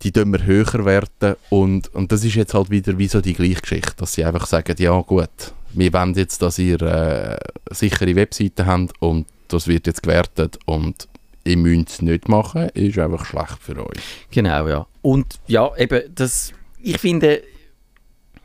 die 0.02 0.12
tun 0.12 0.30
wir 0.32 0.44
höher 0.44 0.84
werten 0.84 1.36
und, 1.48 1.92
und 1.94 2.12
das 2.12 2.22
ist 2.22 2.34
jetzt 2.34 2.52
halt 2.54 2.70
wieder 2.70 2.98
wie 2.98 3.08
so 3.08 3.20
die 3.22 3.32
gleiche 3.32 3.62
Geschichte, 3.62 3.94
dass 3.96 4.12
sie 4.12 4.24
einfach 4.24 4.46
sagen, 4.46 4.76
ja 4.78 5.00
gut, 5.00 5.54
wir 5.76 5.92
wollen 5.92 6.14
jetzt, 6.14 6.42
dass 6.42 6.58
ihr 6.58 6.80
äh, 6.82 7.36
sichere 7.70 8.14
Webseiten 8.16 8.66
habt 8.66 8.92
und 9.00 9.26
das 9.48 9.68
wird 9.68 9.86
jetzt 9.86 10.02
gewertet 10.02 10.58
und 10.64 11.06
ihr 11.44 11.56
müsst 11.56 11.90
es 11.90 12.02
nicht 12.02 12.28
machen, 12.28 12.68
ist 12.70 12.98
einfach 12.98 13.24
schlecht 13.24 13.58
für 13.60 13.78
euch. 13.86 13.98
Genau, 14.30 14.66
ja. 14.66 14.86
Und 15.02 15.38
ja, 15.46 15.70
eben, 15.76 16.02
das, 16.14 16.52
ich 16.82 16.98
finde, 16.98 17.42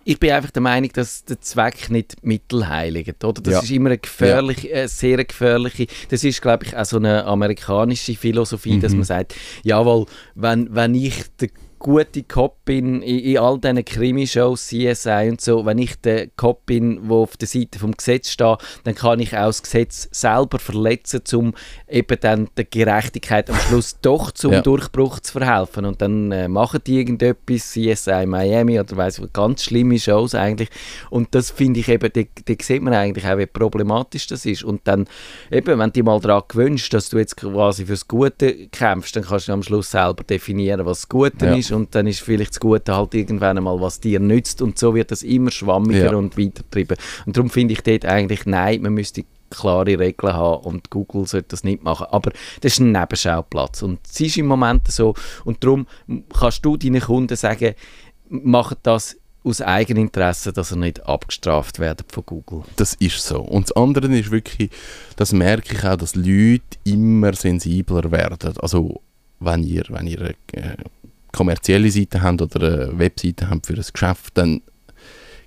ich 0.03 0.19
bin 0.19 0.31
einfach 0.31 0.51
der 0.51 0.61
Meinung, 0.61 0.91
dass 0.93 1.25
der 1.25 1.39
Zweck 1.41 1.89
nicht 1.89 2.23
Mittel 2.23 2.67
heiligt, 2.67 3.23
oder? 3.23 3.41
Das 3.41 3.53
Ja. 3.53 3.59
ist 3.61 3.71
immer 3.71 3.89
eine 3.89 3.97
gefährliche, 3.97 4.71
äh, 4.71 4.88
sehr 4.88 5.23
gefährliche, 5.23 5.88
das 6.09 6.23
ist, 6.23 6.41
glaube 6.41 6.65
ich, 6.65 6.75
auch 6.75 6.85
so 6.85 6.97
eine 6.97 7.25
amerikanische 7.25 8.13
Philosophie, 8.15 8.79
dass 8.79 8.93
man 8.93 9.03
sagt, 9.03 9.35
jawohl, 9.63 10.05
wenn, 10.35 10.73
wenn 10.75 10.93
ich 10.95 11.23
der 11.39 11.50
gute 11.81 12.23
Cop 12.23 12.63
bin 12.63 13.01
in, 13.01 13.19
in 13.19 13.38
all 13.39 13.59
diesen 13.59 13.83
Krimi-Shows, 13.83 14.67
CSI 14.67 15.29
und 15.31 15.41
so, 15.41 15.65
wenn 15.65 15.77
ich 15.79 16.00
der 16.01 16.27
Cop 16.38 16.65
bin, 16.65 17.07
der 17.07 17.17
auf 17.17 17.35
der 17.38 17.47
Seite 17.47 17.79
vom 17.79 17.91
Gesetz 17.91 18.29
steht, 18.29 18.57
dann 18.83 18.95
kann 18.95 19.19
ich 19.19 19.35
auch 19.35 19.47
das 19.47 19.63
Gesetz 19.63 20.07
selber 20.11 20.59
verletzen, 20.59 21.21
um 21.33 21.53
eben 21.89 22.17
dann 22.21 22.50
der 22.55 22.65
Gerechtigkeit 22.65 23.50
am 23.50 23.55
Schluss 23.57 23.97
doch 24.01 24.31
zum 24.31 24.53
Ja. 24.53 24.61
Durchbruch 24.61 25.19
zu 25.19 25.33
verhelfen. 25.39 25.85
Und 25.85 26.01
dann 26.01 26.31
äh, 26.31 26.47
machen 26.47 26.81
die 26.85 26.97
irgendetwas, 27.00 27.71
CSI 27.71 28.25
Miami 28.27 28.79
oder 28.79 28.95
weiss 28.97 29.17
ich, 29.19 29.33
ganz 29.33 29.63
schlimme 29.63 29.97
Shows 29.97 30.35
eigentlich. 30.35 30.69
Und 31.09 31.33
das 31.33 31.50
finde 31.51 31.79
ich 31.79 31.89
eben, 31.89 32.11
da, 32.13 32.21
da 32.45 32.53
sieht 32.61 32.81
man 32.81 32.93
eigentlich 32.93 33.25
auch, 33.25 33.38
wie 33.38 33.45
problematisch 33.47 34.27
das 34.27 34.45
ist. 34.45 34.63
Und 34.63 34.81
dann 34.85 35.07
eben, 35.51 35.79
wenn 35.79 35.89
du 35.89 35.93
dich 35.93 36.03
mal 36.03 36.19
daran 36.19 36.43
gewöhnst, 36.47 36.93
dass 36.93 37.09
du 37.09 37.17
jetzt 37.17 37.38
quasi 37.38 37.85
fürs 37.85 38.07
Gute 38.07 38.67
kämpfst, 38.67 39.15
dann 39.15 39.23
kannst 39.23 39.47
du 39.47 39.53
am 39.53 39.63
Schluss 39.63 39.89
selber 39.91 40.23
definieren, 40.23 40.85
was 40.85 41.01
das 41.01 41.09
Gute 41.09 41.45
Ja. 41.47 41.55
ist. 41.55 41.71
Und 41.72 41.96
dann 41.96 42.08
ist 42.08 42.22
vielleicht 42.22 42.51
das 42.51 42.60
Gute 42.60 42.96
halt 42.96 43.13
irgendwann 43.13 43.58
einmal, 43.58 43.80
was 43.82 44.00
dir 44.00 44.20
nützt. 44.20 44.62
Und 44.62 44.78
so 44.78 44.96
wird 44.96 45.12
das 45.12 45.24
immer 45.24 45.51
schwammiger 45.51 46.12
Ja. 46.12 46.16
und 46.18 46.38
weitergetrieben. 46.38 46.98
Und 47.25 47.38
darum 47.38 47.50
finde 47.50 47.74
ich 47.74 47.82
dort 47.82 48.06
eigentlich, 48.06 48.46
nein, 48.46 48.82
man 48.82 48.94
müsste 48.94 49.24
klare 49.50 50.00
Regeln 50.00 50.34
haben 50.34 50.63
und 50.63 50.90
Google 50.90 51.28
sollte 51.28 51.50
das 51.50 51.63
nicht 51.63 51.84
machen. 51.84 52.08
Aber 52.10 52.32
das 52.62 52.74
ist 52.74 52.80
ein 52.80 52.92
Nebenschauplatz 52.94 53.82
und 53.84 54.00
es 54.10 54.20
ist 54.22 54.38
im 54.38 54.46
Moment 54.48 54.88
so 54.90 55.13
und 55.44 55.62
darum 55.63 55.88
kannst 56.34 56.63
du 56.63 56.78
deinen 56.78 57.01
Kunden 57.01 57.36
sagen, 57.36 57.75
macht 58.30 58.78
das 58.84 59.18
aus 59.44 59.62
Eigeninteresse, 59.62 60.54
dass 60.54 60.72
er 60.72 60.78
nicht 60.78 61.06
abgestraft 61.06 61.80
werden 61.80 62.06
von 62.10 62.24
Google. 62.25 62.62
Das 62.75 62.94
ist 62.94 63.25
so. 63.25 63.42
Und 63.42 63.70
das 63.70 63.75
andere 63.75 64.08
ist 64.18 64.32
wirklich, 64.32 64.70
das 65.18 65.34
merke 65.34 65.75
ich 65.75 65.84
auch, 65.84 65.98
dass 65.98 66.16
Leute 66.16 66.62
immer 66.86 67.34
sensibler 67.34 68.10
werden. 68.12 68.54
Also 68.60 69.01
wenn 69.40 69.63
ihr, 69.63 69.84
wenn 69.90 70.08
ihr 70.08 70.22
eine 70.22 70.30
äh, 70.54 70.75
kommerzielle 71.31 71.91
Seite 71.91 72.21
habt 72.21 72.41
oder 72.41 72.88
eine 72.88 73.00
Webseite 73.00 73.50
habt 73.50 73.67
für 73.67 73.73
ein 73.73 73.85
Geschäft, 73.91 74.38
dann 74.38 74.61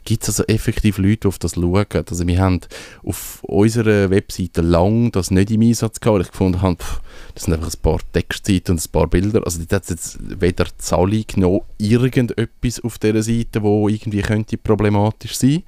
gibt 0.05 0.23
es 0.23 0.29
also 0.29 0.45
effektiv 0.45 0.99
Leute, 0.99 1.21
die 1.21 1.29
auf 1.29 1.39
das 1.39 1.55
schauen. 1.55 1.87
Also 1.93 2.27
wir 2.27 2.39
haben 2.39 2.61
auf 3.03 3.43
unserer 3.43 4.11
Webseite 4.11 4.61
lang 4.61 5.11
das 5.13 5.31
nicht 5.31 5.51
im 5.51 5.63
Einsatz 5.63 6.01
gehabt, 6.01 6.15
weil 6.15 6.23
ich 6.23 6.31
gefunden 6.31 6.63
habe, 6.63 6.77
pff, 6.77 7.01
das 7.35 7.45
sind 7.45 7.55
einfach 7.55 7.73
ein 7.73 7.81
paar 7.81 8.01
Textseiten 8.13 8.73
und 8.73 8.85
ein 8.85 8.91
paar 8.93 9.07
Bilder. 9.07 9.43
Also 9.45 9.61
dort 9.61 9.73
hat 9.73 9.91
jetzt 9.91 10.19
weder 10.21 10.67
Zahlung 10.79 11.25
noch 11.37 11.65
irgendetwas 11.79 12.81
auf 12.81 12.99
dieser 12.99 13.23
Seite, 13.23 13.63
wo 13.63 13.89
irgendwie 13.89 14.23
könnte 14.23 14.59
problematisch 14.59 15.37
sein 15.37 15.63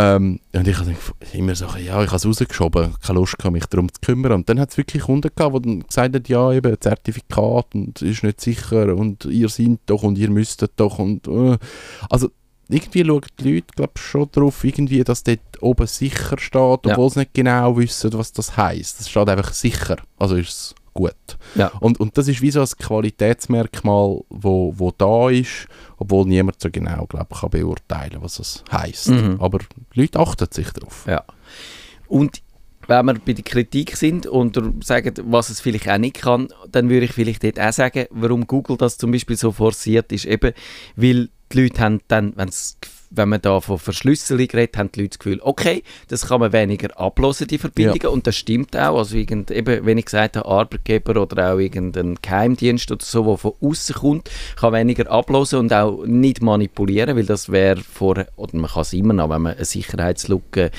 ähm, 0.00 0.38
und 0.52 0.68
ich 0.68 0.78
habe 0.78 0.94
immer 1.32 1.56
so, 1.56 1.66
ja, 1.66 2.00
ich 2.04 2.06
habe 2.06 2.16
es 2.16 2.24
rausgeschoben, 2.24 2.94
keine 3.04 3.18
Lust 3.18 3.36
gehabt, 3.36 3.52
mich 3.52 3.66
darum 3.66 3.92
zu 3.92 4.00
kümmern. 4.00 4.30
Und 4.30 4.48
dann 4.48 4.60
hat 4.60 4.70
es 4.70 4.76
wirklich 4.76 5.02
Kunden 5.02 5.28
gehabt, 5.34 5.56
die 5.56 5.62
dann 5.62 5.80
gesagt 5.80 6.14
haben, 6.14 6.24
ja, 6.28 6.52
eben, 6.52 6.80
Zertifikat 6.80 7.74
und 7.74 8.00
ist 8.00 8.22
nicht 8.22 8.40
sicher 8.40 8.94
und 8.94 9.24
ihr 9.24 9.48
seid 9.48 9.80
doch 9.86 10.04
und 10.04 10.16
ihr 10.16 10.30
müsstet 10.30 10.70
doch 10.76 11.00
und 11.00 11.26
äh. 11.26 11.58
also 12.08 12.30
irgendwie 12.68 13.04
schauen 13.04 13.22
die 13.40 13.54
Leute 13.54 13.66
glaub, 13.74 13.98
schon 13.98 14.28
darauf, 14.30 14.62
irgendwie, 14.62 15.02
dass 15.02 15.24
dort 15.24 15.40
oben 15.60 15.86
sicher 15.88 16.38
steht, 16.38 16.86
obwohl 16.86 17.10
sie 17.10 17.20
nicht 17.20 17.34
genau 17.34 17.76
wissen, 17.76 18.12
was 18.12 18.32
das 18.32 18.56
heisst. 18.56 19.00
Es 19.00 19.10
steht 19.10 19.28
einfach 19.28 19.52
sicher, 19.52 19.96
also 20.16 20.36
ist 20.36 20.48
es 20.48 20.74
gut. 20.98 21.38
Ja. 21.54 21.68
Und, 21.78 22.00
und 22.00 22.18
das 22.18 22.26
ist 22.26 22.42
wie 22.42 22.50
so 22.50 22.60
ein 22.60 22.66
Qualitätsmerkmal, 22.66 24.20
wo, 24.28 24.74
wo 24.76 24.90
da 24.90 25.30
ist, 25.30 25.68
obwohl 25.96 26.26
niemand 26.26 26.60
so 26.60 26.70
genau 26.70 27.06
glaub, 27.06 27.32
kann 27.40 27.50
beurteilen 27.50 28.18
was 28.20 28.40
es 28.40 28.64
heisst. 28.72 29.10
Mhm. 29.10 29.36
Aber 29.38 29.60
Leute 29.94 30.18
achten 30.18 30.48
sich 30.50 30.70
darauf. 30.72 31.06
Ja. 31.06 31.22
Und 32.08 32.42
wenn 32.88 33.06
wir 33.06 33.14
bei 33.14 33.34
der 33.34 33.44
Kritik 33.44 33.96
sind 33.96 34.26
und 34.26 34.58
sagen, 34.82 35.14
was 35.24 35.50
es 35.50 35.60
vielleicht 35.60 35.88
auch 35.88 35.98
nicht 35.98 36.16
kann, 36.16 36.48
dann 36.72 36.88
würde 36.88 37.04
ich 37.04 37.12
vielleicht 37.12 37.44
dort 37.44 37.60
auch 37.60 37.72
sagen, 37.72 38.06
warum 38.10 38.46
Google 38.46 38.76
das 38.76 38.98
zum 38.98 39.12
Beispiel 39.12 39.36
so 39.36 39.52
forciert 39.52 40.10
ist, 40.10 40.24
eben, 40.24 40.52
weil 40.96 41.28
die 41.52 41.62
Leute 41.62 41.80
haben 41.80 42.00
dann, 42.08 42.34
wenn 43.10 43.28
man 43.28 43.40
da 43.40 43.60
von 43.60 43.78
Verschlüsselung 43.78 44.48
redet, 44.52 44.76
haben 44.76 44.92
die 44.92 45.00
Leute 45.00 45.10
das 45.10 45.18
Gefühl, 45.18 45.40
okay, 45.42 45.82
das 46.08 46.26
kann 46.28 46.40
man 46.40 46.52
weniger 46.52 46.98
ablosen, 47.00 47.46
die 47.46 47.58
Verbindungen, 47.58 48.08
und 48.08 48.26
das 48.26 48.36
stimmt 48.36 48.76
auch, 48.76 48.98
also 48.98 49.16
irgend, 49.16 49.50
eben, 49.50 49.86
wenn 49.86 49.98
ich 49.98 50.04
gesagt 50.04 50.36
habe, 50.36 50.46
Arbeitgeber 50.46 51.20
oder 51.20 51.54
auch 51.54 51.58
irgendein 51.58 52.16
Geheimdienst 52.20 52.92
oder 52.92 53.04
so, 53.04 53.24
der 53.24 53.38
von 53.38 53.52
außen 53.60 53.94
kommt, 53.94 54.30
kann 54.56 54.74
weniger 54.74 55.10
ablosen 55.10 55.60
und 55.60 55.72
auch 55.72 56.04
nicht 56.04 56.42
manipulieren, 56.42 57.16
weil 57.16 57.24
das 57.24 57.50
wäre 57.50 57.80
vor, 57.80 58.26
oder 58.36 58.56
man 58.56 58.70
kann 58.70 58.82
es 58.82 58.92
immer 58.92 59.14
noch, 59.14 59.30
wenn 59.30 59.42
man 59.42 59.54
eine 59.54 59.64
Sicherheitslücke 59.64 60.70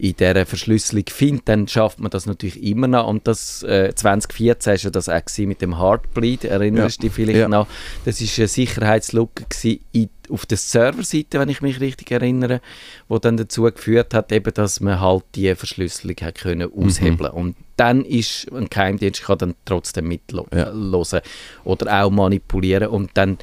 in 0.00 0.14
dieser 0.16 0.46
Verschlüsselung 0.46 1.04
findet, 1.10 1.48
dann 1.48 1.66
schafft 1.66 1.98
man 1.98 2.08
das 2.10 2.24
natürlich 2.26 2.62
immer 2.62 2.86
noch. 2.86 3.08
Und 3.08 3.26
das 3.26 3.64
äh, 3.64 3.92
2014 3.94 4.70
war 4.72 4.78
ja 4.78 4.90
das 4.90 5.08
auch 5.08 5.38
mit 5.38 5.60
dem 5.60 5.76
Heartbleed, 5.78 6.44
erinnerst 6.44 6.98
du 6.98 7.06
dich 7.08 7.12
vielleicht 7.14 7.40
Ja. 7.40 7.48
noch? 7.48 7.66
Das 8.04 8.20
war 8.20 8.28
eine 8.38 8.46
Sicherheitslücke 8.48 9.44
in, 9.92 10.08
auf 10.30 10.46
der 10.46 10.56
Serverseite, 10.58 11.40
wenn 11.40 11.48
ich 11.48 11.62
mich 11.62 11.80
richtig 11.80 12.12
erinnere, 12.12 12.60
wo 13.08 13.18
dann 13.18 13.36
dazu 13.36 13.62
geführt 13.62 14.14
hat, 14.14 14.30
eben, 14.30 14.54
dass 14.54 14.78
man 14.80 15.00
halt 15.00 15.24
die 15.34 15.52
Verschlüsselung 15.56 16.16
hat 16.22 16.36
können 16.36 16.70
Mhm. 16.72 16.86
aushebeln 16.86 17.30
Und 17.32 17.56
dann 17.76 18.04
ist 18.04 18.46
ein 18.52 18.68
Geheimdienst 18.70 19.22
kann 19.24 19.38
dann 19.38 19.54
trotzdem 19.64 20.06
mitlosen 20.06 20.50
Ja. 20.56 21.20
oder 21.64 22.04
auch 22.04 22.10
manipulieren 22.10 22.88
und 22.88 23.10
dann 23.14 23.38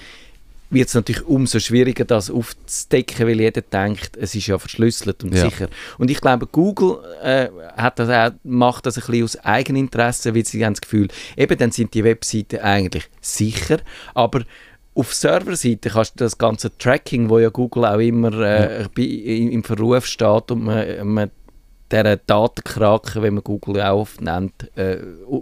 wird 0.69 0.88
es 0.88 0.93
natürlich 0.93 1.25
umso 1.25 1.60
schwieriger, 1.60 2.05
das 2.05 2.29
aufzudecken, 2.31 3.27
weil 3.27 3.39
jeder 3.39 3.62
denkt, 3.62 4.17
es 4.17 4.36
ist 4.36 4.48
ja 4.48 4.57
verschlüsselt 4.57 5.24
und 5.24 5.34
Ja. 5.34 5.50
sicher. 5.50 5.67
Und 5.98 6.10
ich 6.10 6.19
glaube, 6.22 6.48
Google 6.48 6.98
äh, 7.22 7.50
hat 7.77 8.00
das 8.00 8.10
auch, 8.10 8.36
macht 8.43 8.86
das 8.86 8.98
ein 8.98 9.05
bisschen 9.05 9.24
aus 9.24 9.38
Eigeninteresse, 9.45 10.36
weil 10.36 10.45
sie 10.45 10.65
haben 10.65 10.74
das 10.74 10.81
Gefühl, 10.81 11.07
eben 11.38 11.57
dann 11.57 11.72
sind 11.72 11.93
die 11.93 12.03
Webseiten 12.03 12.60
eigentlich 12.60 13.07
sicher, 13.22 13.77
aber 14.13 14.41
auf 14.95 15.13
Serverseite 15.13 15.89
kannst 15.89 16.19
du 16.19 16.24
das 16.24 16.38
ganze 16.38 16.75
Tracking, 16.77 17.29
wo 17.29 17.38
ja 17.39 17.50
Google 17.50 17.86
auch 17.86 18.00
immer 18.00 18.31
äh, 18.39 18.86
bei, 18.95 19.03
im 19.03 19.51
im 19.51 19.63
Verruf 19.63 20.05
steht 20.05 20.51
und 20.51 20.63
man, 20.63 21.07
man 21.07 21.31
dieser 22.04 22.18
Datenkrake, 22.18 23.22
wenn 23.22 23.36
man 23.36 23.44
Google 23.44 23.82
auch 23.82 24.02
oft 24.02 24.22
nennt, 24.22 24.75
äh, 24.78 24.98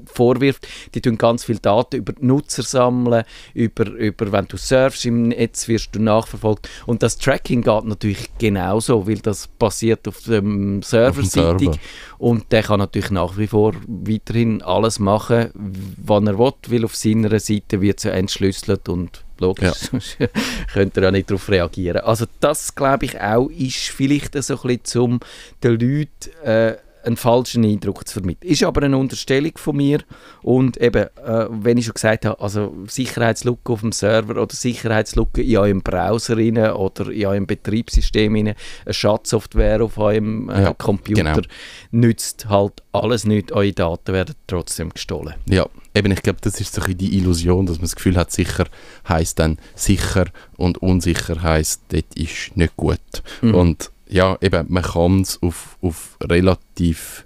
vorwirft, 0.06 0.68
die 0.94 1.02
tun 1.02 1.18
ganz 1.18 1.46
viele 1.46 1.60
Daten 1.60 1.98
über 1.98 2.14
die 2.14 2.26
Nutzer 2.26 2.64
sammeln, 2.64 3.24
über, 3.54 3.90
über 3.90 4.32
wenn 4.32 4.48
du 4.48 4.58
surfst 4.58 5.06
im 5.06 5.30
Netz, 5.30 5.68
wirst 5.68 5.96
du 5.96 6.02
nachverfolgt. 6.02 6.70
Und 6.86 7.04
das 7.04 7.18
Tracking 7.18 7.62
geht 7.62 7.86
natürlich 7.86 8.30
genauso, 8.38 9.08
weil 9.08 9.20
das 9.20 9.48
basiert 9.48 10.08
auf 10.08 10.22
dem 10.24 10.82
Serverseitig. 10.82 11.70
Server. 11.70 11.80
Und 12.18 12.52
der 12.52 12.64
kann 12.64 12.80
natürlich 12.80 13.12
nach 13.12 13.38
wie 13.38 13.48
vor 13.48 13.74
weiterhin 13.88 14.62
alles 14.62 15.00
machen, 15.00 15.50
was 15.54 16.24
er 16.24 16.38
will, 16.38 16.54
weil 16.70 16.86
auf 16.86 16.96
seiner 16.96 17.40
Seite 17.40 17.82
wird 17.82 17.98
es 18.00 18.04
ja 18.06 18.12
entschlüsselt 18.12 18.88
und 18.90 19.24
logisch, 19.44 19.90
sonst 19.92 20.18
könnte 20.74 21.02
er 21.02 21.06
ja 21.06 21.12
nicht 21.12 21.30
darauf 21.30 21.50
reagieren. 21.50 22.02
Also 22.02 22.26
das, 22.40 22.76
glaube 22.76 23.06
ich, 23.06 23.20
auch 23.20 23.50
ist 23.50 23.90
vielleicht 23.90 24.42
so 24.42 24.60
ein 24.62 24.78
bisschen, 24.78 25.02
um 25.02 25.20
den 25.64 25.72
Leuten 25.80 26.46
äh, 26.46 26.78
einen 27.04 27.18
falschen 27.18 27.66
Eindruck 27.66 28.08
zu 28.08 28.16
vermitteln. 28.16 28.50
Ist 28.50 28.64
aber 28.64 28.84
eine 28.84 28.98
Unterstellung 28.98 29.52
von 29.56 29.78
mir 29.78 30.00
und 30.42 30.78
eben, 30.78 31.04
äh, 31.04 31.48
wenn 31.50 31.78
ich 31.78 31.86
schon 31.86 31.94
gesagt 31.94 32.26
habe, 32.26 32.40
also 32.42 32.76
Sicherheitslücke 32.88 33.74
auf 33.74 33.82
dem 33.82 33.92
Server 33.92 34.42
oder 34.42 34.54
Sicherheitslücke 34.54 35.42
in 35.42 35.58
eurem 35.58 35.82
Browser 35.82 36.38
rein 36.38 36.58
oder 36.58 37.10
in 37.10 37.26
eurem 37.26 37.46
Betriebssystem 37.48 38.36
rein, 38.36 38.56
eine 38.86 38.94
Schadsoftware 38.94 39.84
auf 39.84 39.98
eurem 39.98 40.50
äh, 40.50 40.64
Ja, 40.64 40.74
Computer, 40.74 41.24
genau. 41.24 41.48
nützt 41.92 42.48
halt 42.50 42.74
alles 42.92 43.26
nicht, 43.26 43.52
eure 43.52 43.74
Daten 43.74 44.14
werden 44.14 44.36
trotzdem 44.48 44.90
gestohlen. 44.90 45.36
Ja, 45.46 45.68
eben, 45.94 46.12
ich 46.12 46.22
glaube, 46.22 46.40
das 46.42 46.60
ist 46.62 46.74
so 46.74 46.82
ein 46.82 46.98
die 46.98 47.18
Illusion, 47.18 47.66
dass 47.66 47.78
man 47.78 47.86
das 47.86 47.96
Gefühl 47.96 48.18
hat, 48.18 48.32
sicher 48.32 48.66
heisst 49.08 49.40
dann 49.40 49.58
sicher 49.76 50.26
und 50.58 50.78
unsicher 50.82 51.42
heisst, 51.42 51.82
das 51.90 52.04
ist 52.16 52.56
nicht 52.56 52.76
gut. 52.78 53.00
Mhm. 53.42 53.56
Und 53.56 53.92
ja, 54.14 54.38
eben, 54.42 54.68
man 54.70 54.84
kann 54.84 55.22
es 55.22 55.42
auf, 55.42 55.78
auf 55.82 56.18
relativ, 56.22 57.26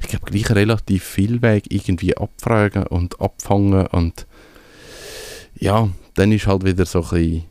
ich 0.00 0.08
glaube, 0.08 0.30
gleich 0.30 0.50
relativ 0.50 1.04
viel 1.04 1.42
Weg 1.42 1.64
irgendwie 1.68 2.16
abfragen 2.16 2.86
und 2.86 3.20
abfangen 3.20 3.86
und 3.88 4.26
ja, 5.54 5.90
dann 6.14 6.32
ist 6.32 6.46
halt 6.46 6.64
wieder 6.64 6.86
so 6.86 7.02
ein 7.02 7.10
bisschen 7.10 7.44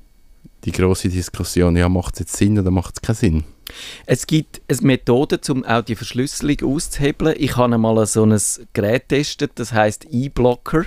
die 0.66 0.72
große 0.72 1.10
Diskussion, 1.10 1.78
ja, 1.78 1.88
macht 1.88 2.16
es 2.16 2.22
jetzt 2.22 2.38
Sinn 2.38 2.58
oder 2.58 2.72
macht 2.72 2.96
es 2.96 3.02
keinen 3.04 3.16
Sinn? 3.16 3.44
Es 4.08 4.26
gibt 4.26 4.62
eine 4.68 4.82
Methode, 4.82 5.40
um 5.50 5.64
auch 5.64 5.84
die 5.84 5.96
Verschlüsselung 5.96 6.58
auszuhebeln. 6.64 7.36
Ich 7.38 7.56
habe 7.56 7.76
einmal 7.76 8.04
so 8.08 8.26
ein 8.26 8.36
Gerät 8.74 9.10
getestet, 9.10 9.52
das 9.56 9.74
heißt 9.74 10.08
E-Blocker. 10.10 10.86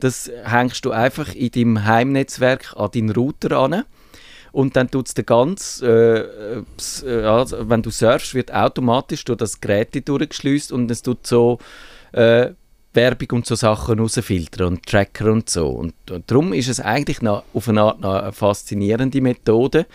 Das 0.00 0.30
hängst 0.44 0.86
du 0.86 0.92
einfach 0.92 1.34
in 1.34 1.50
deinem 1.50 1.84
Heimnetzwerk 1.84 2.74
an 2.74 2.90
deinen 2.90 3.10
Router 3.10 3.58
an. 3.58 3.84
Und 4.52 4.76
dann 4.76 4.90
tut 4.90 5.08
es 5.08 5.14
den 5.14 5.24
ganz, 5.26 5.82
äh, 5.82 6.20
äh, 6.20 7.24
also 7.24 7.68
wenn 7.70 7.82
du 7.82 7.90
surfst, 7.90 8.34
wird 8.34 8.52
automatisch 8.52 9.24
durch 9.24 9.38
das 9.38 9.60
Gerät 9.60 10.06
durchgeschleust 10.06 10.72
und 10.72 10.90
es 10.90 11.02
tut 11.02 11.26
so 11.26 11.58
äh, 12.12 12.50
Werbung 12.94 13.38
und 13.38 13.46
so 13.46 13.54
Sachen 13.54 13.98
rausfiltern 13.98 14.66
und 14.66 14.86
Tracker 14.86 15.32
und 15.32 15.48
so. 15.48 15.68
Und, 15.68 15.94
und 16.10 16.30
darum 16.30 16.52
ist 16.52 16.68
es 16.68 16.78
eigentlich 16.80 17.22
noch, 17.22 17.44
auf 17.54 17.68
eine 17.68 17.82
Art 17.82 18.00
noch 18.00 18.14
eine 18.14 18.32
faszinierende 18.32 19.20
Methode, 19.20 19.86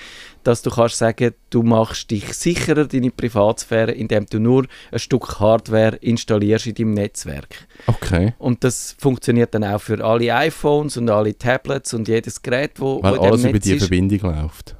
dass 0.43 0.62
du 0.62 0.71
kannst 0.71 0.97
sagen, 0.97 1.33
du 1.49 1.62
machst 1.62 2.10
dich 2.10 2.33
sicherer, 2.33 2.86
deine 2.86 3.12
Privatsphäre, 3.12 3.91
indem 3.91 4.25
du 4.25 4.39
nur 4.39 4.65
ein 4.91 4.99
Stück 4.99 5.39
Hardware 5.39 5.97
installierst 5.97 6.67
in 6.67 6.75
deinem 6.75 6.93
Netzwerk. 6.93 7.67
Okay. 7.86 8.33
Und 8.39 8.63
das 8.63 8.95
funktioniert 8.97 9.53
dann 9.53 9.63
auch 9.63 9.81
für 9.81 10.03
alle 10.03 10.33
iPhones 10.33 10.97
und 10.97 11.10
alle 11.10 11.38
Tablets 11.38 11.93
und 11.93 12.07
jedes 12.07 12.41
Gerät, 12.41 12.79
wo, 12.79 13.03
Weil 13.03 13.17
wo 13.17 13.21
alles 13.21 13.43
über 13.43 13.60
die 13.60 13.73
ist. 13.73 13.83
Verbindung 13.83 14.19
läuft. 14.19 14.75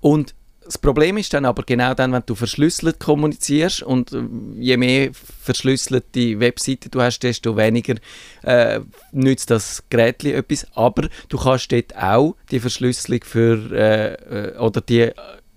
Und 0.00 0.34
das 0.72 0.78
Problem 0.78 1.18
ist 1.18 1.34
dann 1.34 1.44
aber 1.44 1.64
genau 1.64 1.92
dann, 1.92 2.12
wenn 2.12 2.22
du 2.24 2.34
verschlüsselt 2.34 2.98
kommunizierst 2.98 3.82
und 3.82 4.10
äh, 4.14 4.22
je 4.54 4.78
mehr 4.78 5.10
verschlüsselte 5.12 6.40
Webseiten 6.40 6.90
du 6.90 7.02
hast, 7.02 7.18
desto 7.18 7.58
weniger 7.58 7.96
äh, 8.42 8.80
nützt 9.12 9.50
das 9.50 9.84
Gerät 9.90 10.24
etwas. 10.24 10.66
Aber 10.74 11.10
du 11.28 11.36
kannst 11.36 11.72
dort 11.72 11.94
auch 11.94 12.36
die 12.50 12.58
Verschlüsselung 12.58 13.20
für 13.22 13.70
äh, 13.70 14.12
äh, 14.14 14.56
oder 14.56 14.80
die 14.80 15.00
äh, 15.00 15.14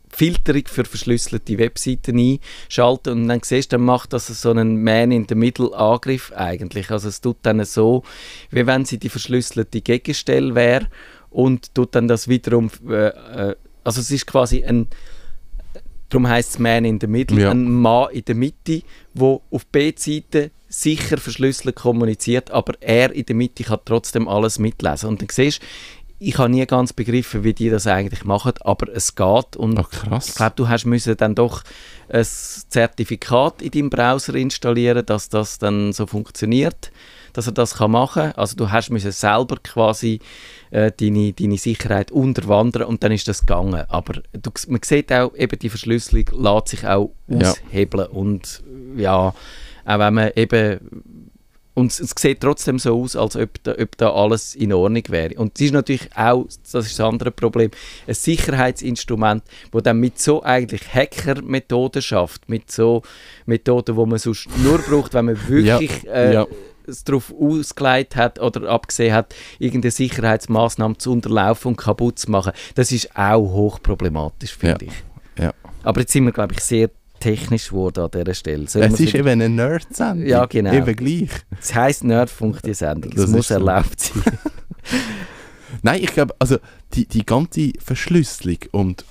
Filterung 0.09 0.63
für 0.67 0.83
verschlüsselte 0.83 1.57
Webseiten 1.59 2.19
einschalten 2.19 3.13
und 3.13 3.27
dann 3.29 3.39
siehst 3.41 3.71
du, 3.71 3.77
dann 3.77 3.85
macht 3.85 4.11
das 4.11 4.27
so 4.27 4.49
einen 4.49 4.83
Man-in-the-Middle-Angriff 4.83 6.33
eigentlich. 6.35 6.91
Also 6.91 7.07
es 7.07 7.21
tut 7.21 7.37
dann 7.43 7.63
so, 7.63 8.03
wie 8.51 8.67
wenn 8.67 8.83
sie 8.83 8.97
die 8.97 9.09
verschlüsselte 9.09 9.79
Gegenstelle 9.79 10.55
wäre 10.55 10.89
und 11.29 11.73
tut 11.73 11.95
dann 11.95 12.09
das 12.09 12.27
wiederum, 12.27 12.69
äh, 12.89 13.55
also 13.85 14.01
es 14.01 14.11
ist 14.11 14.25
quasi 14.27 14.63
ein, 14.65 14.87
darum 16.09 16.27
heißt 16.27 16.51
es 16.51 16.59
Man 16.59 16.83
in 16.85 16.99
the 16.99 17.07
Middle, 17.07 17.39
Ja. 17.41 17.51
ein 17.51 17.71
Mann 17.71 18.09
in 18.11 18.25
der 18.25 18.35
Mitte, 18.35 18.81
wo 19.13 19.41
auf 19.51 19.65
B-Seite 19.67 20.51
sicher 20.67 21.17
verschlüsselt 21.17 21.75
kommuniziert, 21.75 22.51
aber 22.51 22.73
er 22.81 23.13
in 23.13 23.25
der 23.25 23.35
Mitte 23.35 23.63
kann 23.63 23.79
trotzdem 23.85 24.27
alles 24.27 24.59
mitlesen. 24.59 25.09
Und 25.09 25.21
dann 25.21 25.29
siehst 25.31 25.61
ich 26.17 26.37
habe 26.37 26.49
nie 26.49 26.65
ganz 26.65 26.93
begriffen, 26.93 27.43
wie 27.43 27.53
die 27.53 27.69
das 27.69 27.87
eigentlich 27.87 28.23
machen, 28.23 28.53
aber 28.61 28.87
es 28.93 29.15
geht 29.15 29.55
und 29.57 29.77
Ah, 29.77 29.83
krass. 29.83 30.29
ich 30.29 30.35
glaube, 30.35 30.53
du 30.55 30.69
hast 30.69 30.85
müssen 30.85 31.17
dann 31.17 31.35
doch 31.35 31.61
ein 32.07 32.23
Zertifikat 32.69 33.61
in 33.61 33.71
deinem 33.71 33.89
Browser 33.89 34.33
installieren, 34.35 35.05
dass 35.05 35.27
das 35.29 35.57
dann 35.59 35.91
so 35.91 36.07
funktioniert, 36.07 36.91
dass 37.35 37.47
er 37.47 37.51
das 37.53 37.75
kann 37.75 37.91
machen. 37.91 38.31
Also 38.35 38.55
du 38.55 38.71
hast 38.71 38.89
müssen 38.89 39.11
selber 39.11 39.57
quasi 39.61 40.19
äh, 40.71 40.91
deine, 40.99 41.33
deine 41.33 41.57
Sicherheit 41.57 42.11
unterwandern 42.11 42.83
und 42.83 43.03
dann 43.03 43.11
ist 43.11 43.27
das 43.27 43.41
gegangen. 43.41 43.83
Aber 43.89 44.21
du, 44.31 44.51
man 44.69 44.81
sieht 44.83 45.11
auch, 45.11 45.35
eben 45.35 45.59
die 45.59 45.69
Verschlüsselung 45.69 46.25
lässt 46.31 46.69
sich 46.69 46.87
auch 46.87 47.11
Ja. 47.27 47.51
aushebeln 47.51 48.07
und 48.07 48.63
ja, 48.95 49.33
auch 49.85 49.99
wenn 49.99 50.13
man 50.13 50.31
eben 50.35 50.79
und 51.77 51.91
es, 51.91 51.99
es 51.99 52.13
sieht 52.17 52.39
trotzdem 52.39 52.79
so 52.79 53.01
aus, 53.01 53.17
als 53.17 53.35
ob 53.35 53.61
da, 53.63 53.75
ob 53.77 53.97
da 53.97 54.13
alles 54.13 54.55
in 54.55 54.71
Ordnung 54.71 55.03
wäre. 55.09 55.35
Und 55.35 55.51
es 55.55 55.65
ist 55.65 55.73
natürlich 55.73 56.07
auch, 56.15 56.45
das 56.45 56.85
ist 56.85 56.97
das 56.97 57.05
andere 57.05 57.31
Problem, 57.31 57.69
ein 58.07 58.13
Sicherheitsinstrument, 58.13 59.43
wo 59.73 59.81
dann 59.81 59.99
mit 59.99 60.17
so 60.17 60.41
eigentlich 60.41 60.93
Hacker-Methoden 60.93 62.01
schafft, 62.01 62.47
mit 62.47 62.71
so 62.71 63.01
Methoden, 63.45 63.97
wo 63.97 64.05
man 64.05 64.19
sonst 64.19 64.47
nur 64.63 64.77
braucht, 64.79 65.13
wenn 65.13 65.25
man 65.25 65.49
wirklich 65.49 66.03
Ja, 66.03 66.11
äh, 66.13 66.33
ja. 66.33 66.47
Es 66.87 67.03
darauf 67.03 67.33
ausgelegt 67.39 68.15
hat 68.15 68.39
oder 68.39 68.69
abgesehen 68.69 69.13
hat, 69.13 69.33
irgendeine 69.59 69.91
Sicherheitsmaßnahme 69.91 70.97
zu 70.97 71.11
unterlaufen 71.11 71.69
und 71.69 71.77
kaputt 71.77 72.19
zu 72.19 72.31
machen. 72.31 72.51
Das 72.75 72.91
ist 72.91 73.15
auch 73.17 73.41
hochproblematisch, 73.51 74.55
finde 74.55 74.85
Ja. 74.85 74.91
ich. 74.91 75.43
Ja. 75.43 75.53
Aber 75.83 76.01
jetzt 76.01 76.13
sind 76.13 76.25
wir, 76.25 76.31
glaube 76.31 76.53
ich, 76.53 76.59
sehr 76.61 76.89
technisch 77.19 77.69
geworden 77.69 78.03
an 78.05 78.11
dieser 78.11 78.33
Stelle. 78.33 78.67
Sollen 78.67 78.93
Es 78.93 78.99
ist 78.99 79.07
wieder- 79.13 79.19
eben 79.19 79.29
eine 79.29 79.49
Nerd-Sendung. 79.49 80.27
Ja, 80.27 80.45
genau. 80.45 80.73
Eben 80.73 80.95
gleich. 80.95 81.29
es 81.59 81.73
heisst 81.73 82.03
Nerdfunk, 82.03 82.61
die 82.63 82.73
Sendung. 82.73 83.11
Es 83.13 83.21
Das 83.21 83.29
muss 83.29 83.47
so. 83.47 83.53
erlaubt 83.55 83.99
sein. 83.99 84.21
Nein, 85.81 86.01
ich 86.03 86.11
glaube, 86.13 86.33
also 86.39 86.57
die, 86.93 87.05
die 87.07 87.25
ganze 87.25 87.71
Verschlüsselung 87.83 88.57
und 88.71 89.05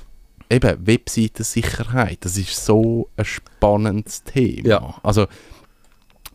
eben 0.51 0.87
Webseitensicherheit, 0.87 2.19
das 2.25 2.37
ist 2.37 2.65
so 2.65 3.09
ein 3.17 3.25
spannendes 3.25 4.23
Thema. 4.25 4.69
Ja. 4.69 4.95
Also 5.03 5.27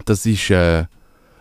das 0.05 0.25
ist 0.25 0.49
äh, 0.49 0.85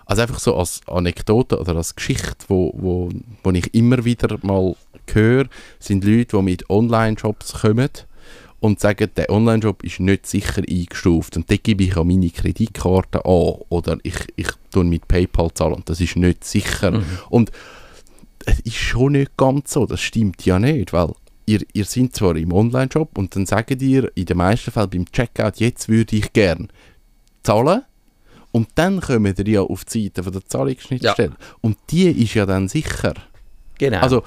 also 0.09 0.23
einfach 0.23 0.39
so 0.39 0.57
als 0.57 0.81
Anekdote 0.87 1.61
oder 1.61 1.77
als 1.77 1.95
Geschichte, 1.95 2.47
wo, 2.49 2.73
wo, 2.75 3.11
wo 3.45 3.51
ich 3.51 3.73
immer 3.75 4.05
wieder 4.07 4.39
mal 4.43 4.75
höre, 5.13 5.45
sind 5.79 6.03
Leute, 6.03 6.39
die 6.39 6.43
mit 6.43 6.71
Online-Jobs 6.71 7.61
kommen 7.61 7.91
und 8.59 8.81
sagen, 8.81 9.11
der 9.17 9.29
Online-Job 9.29 9.85
ist 9.85 10.01
nicht 10.01 10.27
sicher 10.27 10.63
eingestuft 10.67 11.37
und 11.37 11.51
dort 11.51 11.63
gebe 11.63 11.85
ich 11.85 11.97
auch 11.99 12.05
meine 12.05 12.31
Kreditkarte 12.31 13.25
an 13.27 13.55
oder 13.69 13.99
ich, 14.03 14.17
ich 14.37 14.49
tue 14.71 14.85
mit 14.85 15.07
PayPal 15.09 15.53
zahlen 15.53 15.75
und 15.75 15.91
das 15.91 16.01
ist 16.01 16.17
nicht 16.17 16.43
sicher. 16.43 17.03
Und 17.29 17.53
es 18.47 18.61
ist 18.61 18.77
schon 18.77 19.13
nicht 19.13 19.37
ganz 19.37 19.73
so, 19.73 19.85
das 19.85 20.01
stimmt 20.01 20.43
ja 20.47 20.59
nicht, 20.59 20.95
weil 20.95 21.13
ihr, 21.45 21.61
ihr 21.75 21.85
seid 21.85 22.15
zwar 22.15 22.35
im 22.35 22.55
Online-Shop 22.55 23.19
und 23.19 23.37
dann 23.37 23.45
sagen 23.45 23.79
ihr 23.81 24.11
in 24.15 24.25
den 24.25 24.39
meisten 24.39 24.71
Fällen 24.71 24.89
beim 24.89 25.13
Checkout, 25.13 25.61
jetzt 25.61 25.91
würde 25.91 26.17
ich 26.17 26.33
gern 26.33 26.69
zahlen 27.43 27.83
und 28.53 28.69
dann 28.75 29.01
kommen 29.01 29.35
ihr 29.37 29.49
ja 29.49 29.61
auf 29.63 29.85
die 29.85 30.05
Seite 30.05 30.23
von 30.23 30.33
der 30.33 30.45
Zahlungsschnittstelle 30.45 31.37
und 31.61 31.77
die 31.91 32.09
ist 32.11 32.35
ja 32.35 32.47
dann 32.47 32.69
sicher. 32.69 33.15
Genau. 33.79 33.99
Also 33.99 34.23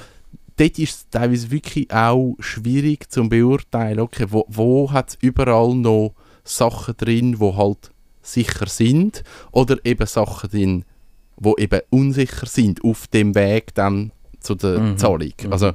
dort 0.58 0.80
ist 0.80 0.96
es 0.96 1.10
teilweise 1.10 1.52
wirklich 1.52 1.92
auch 1.92 2.36
schwierig 2.40 3.12
zu 3.12 3.28
beurteilen, 3.28 4.00
okay, 4.00 4.28
wo, 4.30 4.46
wo 4.48 4.92
hat 4.92 5.10
es 5.10 5.18
überall 5.22 5.76
noch 5.76 6.14
Sachen 6.44 6.96
drin, 6.98 7.40
wo 7.40 7.56
halt 7.56 7.92
sicher 8.22 8.68
sind 8.68 9.24
oder 9.52 9.78
eben 9.84 10.06
Sachen 10.06 10.50
drin, 10.50 10.86
wo 11.38 11.56
eben 11.58 11.82
unsicher 11.90 12.46
sind 12.46 12.84
auf 12.84 13.08
dem 13.08 13.34
Weg 13.36 13.74
dann 13.74 14.12
zu 14.40 14.56
der 14.56 14.80
Mhm. 14.80 14.98
Zahlung. 14.98 15.34
Also 15.50 15.72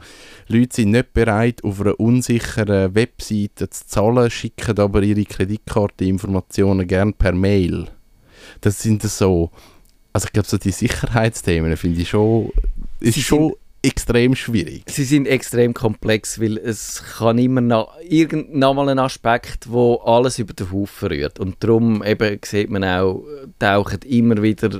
Leute 0.49 0.77
sind 0.77 0.91
nicht 0.91 1.13
bereit, 1.13 1.63
auf 1.63 1.81
einer 1.81 1.99
unsicheren 2.01 2.95
Webseite 2.95 3.71
zu 3.71 3.87
zahlen, 3.87 4.31
schicken 4.31 4.79
aber 4.79 5.03
ihre 5.03 5.25
Kreditkarteninformationen 5.25 6.87
gern 6.87 7.15
per 7.15 7.33
Mail. 7.33 7.89
Das 8.61 8.83
sind 8.83 9.03
so, 9.03 9.51
also 10.13 10.27
ich 10.27 10.33
glaube 10.33 10.49
so 10.49 10.59
die 10.59 10.73
Sicherheitsthemen 10.73 11.77
finde 11.77 12.01
ich 12.01 12.09
schon, 12.09 12.51
ist 13.01 13.15
Sie 13.15 13.23
schon 13.23 13.55
extrem 13.87 14.35
schwierig. 14.35 14.83
Sie 14.89 15.05
sind 15.05 15.27
extrem 15.27 15.73
komplex, 15.73 16.41
weil 16.41 16.59
es 16.59 17.03
kann 17.19 17.39
immer 17.39 17.61
noch 17.61 17.97
irgendwann 18.03 18.77
mal 18.77 18.89
einen 18.89 18.99
Aspekt, 18.99 19.71
wo 19.71 19.97
alles 19.97 20.41
über 20.41 20.55
den 20.55 20.73
Haufen 20.73 21.09
rührt. 21.09 21.39
Und 21.39 21.57
darum 21.61 22.03
eben 22.03 22.41
sieht 22.45 22.69
man 22.69 22.83
auch, 22.83 23.25
tauchen 23.61 24.01
immer 24.03 24.43
wieder, 24.43 24.71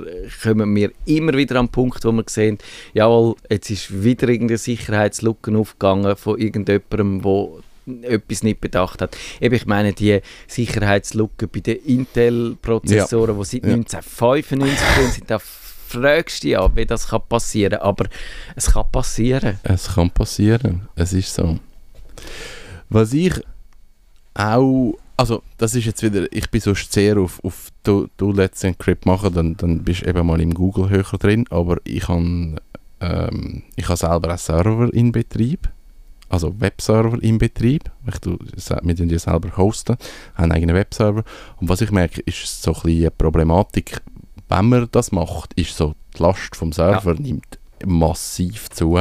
kommen 0.43 0.75
wir 0.75 0.91
immer 1.05 1.33
wieder 1.33 1.57
an 1.59 1.67
den 1.67 1.71
Punkt, 1.71 2.03
wo 2.03 2.11
wir 2.11 2.25
sehen, 2.27 2.57
jawohl, 2.93 3.35
jetzt 3.49 3.69
ist 3.69 4.03
wieder 4.03 4.27
irgendeine 4.27 4.57
Sicherheitslücke 4.57 5.57
aufgegangen 5.57 6.17
von 6.17 6.37
irgendjemandem, 6.37 7.23
wo 7.23 7.61
etwas 8.03 8.43
nicht 8.43 8.61
bedacht 8.61 9.01
hat. 9.01 9.17
Eben, 9.39 9.55
ich 9.55 9.65
meine, 9.65 9.93
die 9.93 10.21
Sicherheitslücke 10.47 11.47
bei 11.47 11.59
den 11.59 11.77
Intel-Prozessoren, 11.77 13.37
die 13.37 13.45
seit 13.45 13.65
Ja. 13.65 13.73
1995 13.73 14.87
drin 14.95 15.11
sind, 15.11 15.29
da 15.31 15.39
fragst 15.39 16.43
du 16.43 16.47
dich 16.47 16.51
ja, 16.53 16.75
wie 16.75 16.85
das 16.85 17.07
kann 17.07 17.21
passieren 17.29 17.79
Aber 17.79 18.05
es 18.55 18.71
kann 18.71 18.91
passieren. 18.91 19.59
Es 19.63 19.95
kann 19.95 20.11
passieren, 20.11 20.87
es 20.95 21.13
ist 21.13 21.33
so. 21.33 21.59
Was 22.89 23.13
ich 23.13 23.33
auch, 24.33 24.97
also 25.15 25.41
das 25.57 25.75
ist 25.75 25.85
jetzt 25.85 26.03
wieder, 26.03 26.31
ich 26.31 26.49
bin 26.49 26.61
sonst 26.61 26.91
sehr 26.91 27.17
auf, 27.17 27.43
auf 27.43 27.69
du, 27.83 28.07
du 28.17 28.31
Let's 28.31 28.63
Encrypt 28.63 29.05
machen, 29.05 29.33
dann, 29.33 29.57
dann 29.57 29.83
bist 29.83 30.01
du 30.01 30.09
eben 30.09 30.25
mal 30.27 30.41
im 30.41 30.53
Google 30.53 30.89
höher 30.89 31.17
drin, 31.19 31.45
aber 31.49 31.77
ich 31.83 32.07
habe 32.07 32.55
ähm, 32.99 33.63
ich 33.75 33.87
habe 33.87 33.97
selber 33.97 34.29
einen 34.29 34.37
Server 34.37 34.93
in 34.93 35.11
Betrieb, 35.11 35.69
also 36.29 36.59
Webserver 36.59 37.21
in 37.21 37.37
Betrieb, 37.37 37.83
ich 38.07 38.19
tu, 38.19 38.37
wir 38.39 38.95
tun 38.95 39.07
die 39.07 39.19
selber 39.19 39.55
hosten, 39.57 39.97
haben 40.35 40.43
einen 40.43 40.51
eigenen 40.53 40.75
Webserver 40.75 41.23
und 41.57 41.69
was 41.69 41.81
ich 41.81 41.91
merke, 41.91 42.21
ist 42.21 42.61
so 42.61 42.71
ein 42.71 42.81
bisschen 42.81 43.01
eine 43.01 43.11
Problematik, 43.11 44.01
wenn 44.49 44.69
man 44.69 44.87
das 44.91 45.11
macht, 45.11 45.53
ist 45.53 45.75
so, 45.75 45.95
die 46.17 46.23
Last 46.23 46.55
vom 46.55 46.71
Server 46.71 47.13
nimmt 47.13 47.59
massiv 47.85 48.69
zu 48.69 48.97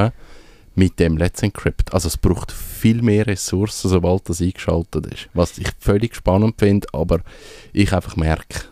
mit 0.74 0.98
dem 1.00 1.16
Let's 1.16 1.42
Encrypt. 1.42 1.94
Also 1.94 2.08
es 2.08 2.16
braucht 2.16 2.52
viel 2.52 3.00
mehr 3.02 3.26
Ressourcen, 3.26 3.88
sobald 3.88 4.28
das 4.28 4.42
eingeschaltet 4.42 5.06
ist. 5.06 5.28
Was 5.32 5.56
ich 5.56 5.68
völlig 5.78 6.14
spannend 6.14 6.56
finde, 6.58 6.86
aber 6.92 7.20
ich 7.72 7.92
einfach 7.92 8.16
merke, 8.16 8.66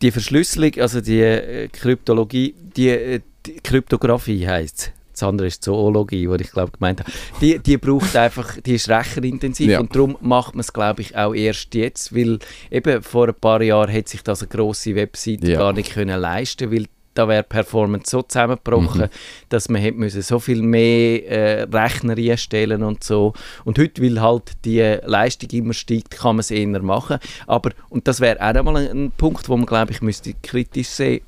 Die 0.00 0.10
Verschlüsselung, 0.10 0.72
also 0.78 1.00
die 1.00 1.20
äh, 1.20 1.68
Kryptologie, 1.68 2.54
die, 2.58 2.88
äh, 2.88 3.20
die 3.46 3.60
Kryptographie 3.62 4.46
heisst 4.46 4.78
es. 4.78 4.90
Das 5.14 5.22
andere 5.22 5.46
ist 5.46 5.62
Zoologie, 5.64 6.26
die 6.26 6.42
ich 6.42 6.50
glaube 6.50 6.72
gemeint 6.72 7.00
habe. 7.00 7.10
Die, 7.40 7.58
die 7.58 7.76
braucht 7.78 8.14
einfach, 8.16 8.60
die 8.60 8.74
ist 8.74 8.88
recherintensiv 8.88 9.70
Ja. 9.70 9.80
und 9.80 9.94
darum 9.94 10.16
macht 10.20 10.54
man 10.54 10.60
es 10.60 10.72
glaube 10.72 11.02
ich 11.02 11.16
auch 11.16 11.34
erst 11.34 11.74
jetzt, 11.74 12.14
weil 12.14 12.38
eben 12.70 13.02
vor 13.02 13.28
ein 13.28 13.34
paar 13.34 13.62
Jahren 13.62 13.88
hätte 13.90 14.10
sich 14.10 14.22
das 14.22 14.42
eine 14.42 14.48
grosse 14.48 14.94
Webseite 14.94 15.50
Ja. 15.52 15.58
gar 15.58 15.72
nicht 15.72 15.92
können 15.94 16.20
leisten, 16.20 16.70
weil 16.72 16.86
da 17.14 17.28
wäre 17.28 17.44
Performance 17.44 18.10
so 18.10 18.22
zusammengebrochen, 18.22 19.02
Mhm. 19.02 19.08
dass 19.48 19.68
man 19.68 19.80
hätte 19.80 19.98
müssen 19.98 20.20
so 20.22 20.40
viel 20.40 20.62
mehr 20.62 21.24
äh, 21.30 21.62
Rechner 21.62 22.16
einstellen 22.18 22.82
und 22.82 23.04
so. 23.04 23.34
Und 23.64 23.78
heute, 23.78 24.02
weil 24.02 24.20
halt 24.20 24.50
die 24.64 24.80
Leistung 25.04 25.48
immer 25.50 25.74
steigt, 25.74 26.10
kann 26.10 26.34
man 26.34 26.40
es 26.40 26.50
eher 26.50 26.66
machen. 26.82 27.18
Aber, 27.46 27.70
und 27.88 28.08
das 28.08 28.20
wäre 28.20 28.40
auch 28.40 28.56
einmal 28.56 28.76
ein, 28.78 29.04
ein 29.04 29.12
Punkt, 29.16 29.48
wo 29.48 29.56
man, 29.56 29.64
glaube 29.66 29.92
ich, 29.92 30.02
müsste 30.02 30.34
kritisch 30.42 30.88
sehen 30.88 31.20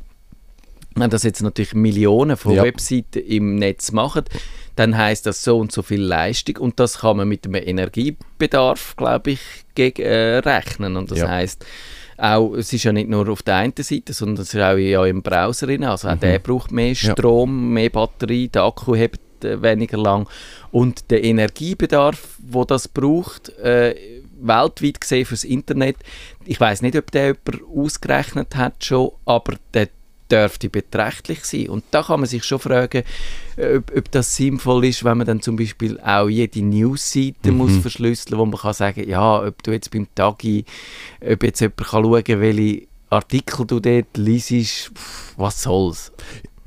wenn 0.97 1.11
das 1.11 1.23
jetzt 1.23 1.43
natürlich 1.43 1.75
Millionen 1.75 2.37
von 2.37 2.55
Ja. 2.55 2.63
Webseiten 2.65 3.19
im 3.21 3.57
Netz 3.57 3.93
machen, 3.93 4.25
dann 4.77 4.97
heißt 4.97 5.27
das 5.27 5.43
so 5.45 5.59
und 5.59 5.73
so 5.73 5.83
viel 5.83 6.03
Leistung 6.03 6.57
und 6.59 6.79
das 6.81 6.99
kann 6.99 7.17
man 7.19 7.29
mit 7.29 7.45
dem 7.45 7.55
Energiebedarf, 7.55 8.97
glaube 8.97 9.33
ich, 9.33 9.41
gegen, 9.75 10.03
äh, 10.03 10.39
rechnen. 10.39 10.97
Und 10.97 11.11
das 11.11 11.19
Ja. 11.21 11.29
heißt 11.29 11.65
auch, 12.19 12.55
es 12.55 12.73
ist 12.73 12.85
ja 12.85 12.93
nicht 12.93 13.09
nur 13.09 13.29
auf 13.29 13.43
der 13.43 13.57
einen 13.57 13.75
Seite, 13.79 14.13
sondern 14.13 14.43
es 14.43 14.55
ist 14.55 14.61
auch 14.61 14.77
ja 14.77 15.05
im 15.05 15.23
Browser 15.23 15.67
drin. 15.67 15.85
Also 15.85 16.09
auch 16.09 16.17
der 16.17 16.39
braucht 16.39 16.73
mehr 16.73 16.89
Ja. 16.89 17.13
Strom, 17.13 17.73
mehr 17.73 17.91
Batterie, 17.91 18.49
der 18.49 18.63
Akku 18.65 18.95
hebt 18.95 19.21
äh, 19.45 19.61
weniger 19.63 19.99
lang 19.99 20.27
und 20.71 21.11
der 21.11 21.23
Energiebedarf, 21.25 22.39
wo 22.39 22.65
das 22.65 22.89
braucht, 22.89 23.51
äh, 23.59 23.95
weltweit 24.41 25.01
gesehen 25.01 25.25
fürs 25.27 25.45
Internet, 25.45 25.97
ich 26.45 26.61
weiß 26.61 26.83
nicht, 26.83 26.97
ob 26.97 27.11
der 27.11 27.35
jemand 27.47 27.63
ausgerechnet 27.75 28.57
hat 28.57 28.85
schon, 28.85 29.11
aber 29.25 29.55
der 29.75 29.89
dürfte 30.31 30.69
beträchtlich 30.69 31.45
sein. 31.45 31.69
Und 31.69 31.85
da 31.91 32.03
kann 32.03 32.21
man 32.21 32.29
sich 32.29 32.45
schon 32.45 32.59
fragen, 32.59 33.03
ob, 33.57 33.97
ob 33.97 34.11
das 34.11 34.37
sinnvoll 34.37 34.85
ist, 34.87 35.05
wenn 35.05 35.19
man 35.19 35.27
dann 35.27 35.41
zum 35.41 35.57
Beispiel 35.57 35.99
auch 36.01 36.29
jede 36.29 36.63
Newsseite 36.63 37.53
Mhm. 37.53 37.57
muss 37.59 37.77
verschlüsseln, 37.77 38.39
wo 38.39 38.45
man 38.47 38.59
kann 38.59 38.73
sagen, 38.75 39.09
ja, 39.09 39.43
ob 39.43 39.63
du 39.63 39.73
jetzt 39.73 39.91
beim 39.91 40.07
Tagi, 40.15 40.65
ob 41.21 41.43
jetzt 41.43 41.61
jemand 41.61 41.77
kann 41.79 42.05
schauen 42.05 42.25
kann, 42.25 42.41
welche 42.41 42.87
Artikel 43.11 43.67
du 43.67 43.81
dort 43.81 44.17
liest, 44.17 44.91
was 45.37 45.63
soll's. 45.63 46.13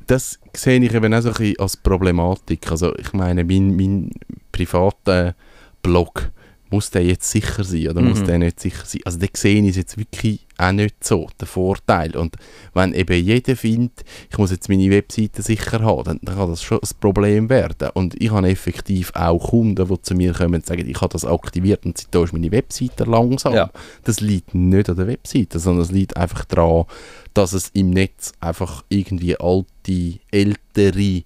das 0.07 0.39
sehe 0.55 0.79
ich 0.83 0.93
eben 0.93 1.13
auch 1.13 1.21
so 1.21 1.29
ein 1.29 1.35
bisschen 1.35 1.59
als 1.59 1.77
Problematik. 1.77 2.71
Also 2.71 2.95
ich 2.95 3.13
meine, 3.13 3.43
mein, 3.43 3.75
mein 3.75 4.09
privater 4.51 5.35
Blog 5.83 6.31
muss 6.71 6.89
der 6.91 7.03
jetzt 7.03 7.29
sicher 7.29 7.63
sein 7.63 7.87
oder 7.89 8.01
muss 8.01 8.19
Mhm. 8.19 8.25
der 8.25 8.37
nicht 8.39 8.59
sicher 8.59 8.85
sein? 8.85 9.01
Also 9.05 9.17
da 9.17 9.27
sehe 9.33 9.61
ich 9.61 9.69
es 9.69 9.75
jetzt 9.75 9.97
wirklich 9.97 10.45
auch 10.57 10.71
nicht 10.71 11.03
so, 11.03 11.27
der 11.39 11.47
Vorteil. 11.47 12.15
Und 12.17 12.35
wenn 12.73 12.93
eben 12.93 13.23
jeder 13.23 13.55
findet, 13.55 14.03
ich 14.29 14.37
muss 14.37 14.51
jetzt 14.51 14.67
meine 14.69 14.89
Webseite 14.89 15.41
sicher 15.41 15.79
haben, 15.81 16.03
dann, 16.03 16.19
dann 16.21 16.35
kann 16.35 16.49
das 16.49 16.61
schon 16.61 16.79
ein 16.79 16.89
Problem 16.99 17.49
werden. 17.49 17.89
Und 17.93 18.21
ich 18.21 18.31
habe 18.31 18.49
effektiv 18.49 19.11
auch 19.15 19.49
Kunden, 19.51 19.87
die 19.87 20.01
zu 20.01 20.15
mir 20.15 20.33
kommen 20.33 20.55
und 20.55 20.65
sagen, 20.65 20.87
ich 20.87 21.01
habe 21.01 21.13
das 21.13 21.25
aktiviert 21.25 21.85
und 21.85 21.97
seitdem 21.97 22.23
ist 22.23 22.33
meine 22.33 22.51
Webseite 22.51 23.05
langsam. 23.05 23.53
Ja. 23.53 23.71
Das 24.03 24.19
liegt 24.19 24.53
nicht 24.53 24.89
an 24.89 24.97
der 24.97 25.07
Webseite, 25.07 25.59
sondern 25.59 25.83
es 25.83 25.91
liegt 25.91 26.17
einfach 26.17 26.45
daran, 26.45 26.85
dass 27.33 27.53
es 27.53 27.69
im 27.73 27.91
Netz 27.91 28.33
einfach 28.41 28.83
irgendwie 28.89 29.39
alte, 29.39 30.19
ältere 30.31 31.23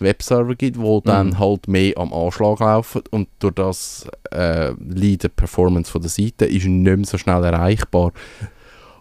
Webserver 0.00 0.54
gibt, 0.54 0.78
wo 0.78 1.00
dann 1.00 1.38
halt 1.38 1.68
mehr 1.68 1.96
am 1.96 2.12
Anschlag 2.12 2.60
laufen 2.60 3.02
und 3.10 3.28
durch 3.38 3.54
das 3.54 4.06
äh, 4.30 4.72
die 4.78 5.16
Performance 5.16 5.90
von 5.90 6.02
der 6.02 6.10
Seite 6.10 6.46
ist 6.46 6.66
nicht 6.66 6.96
mehr 6.96 7.04
so 7.04 7.18
schnell 7.18 7.44
erreichbar. 7.44 8.12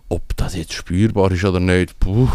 Ob 0.09 0.35
das 0.37 0.55
jetzt 0.55 0.73
spürbar 0.73 1.31
ist 1.31 1.43
oder 1.43 1.59
nicht, 1.59 1.99
puh, 1.99 2.29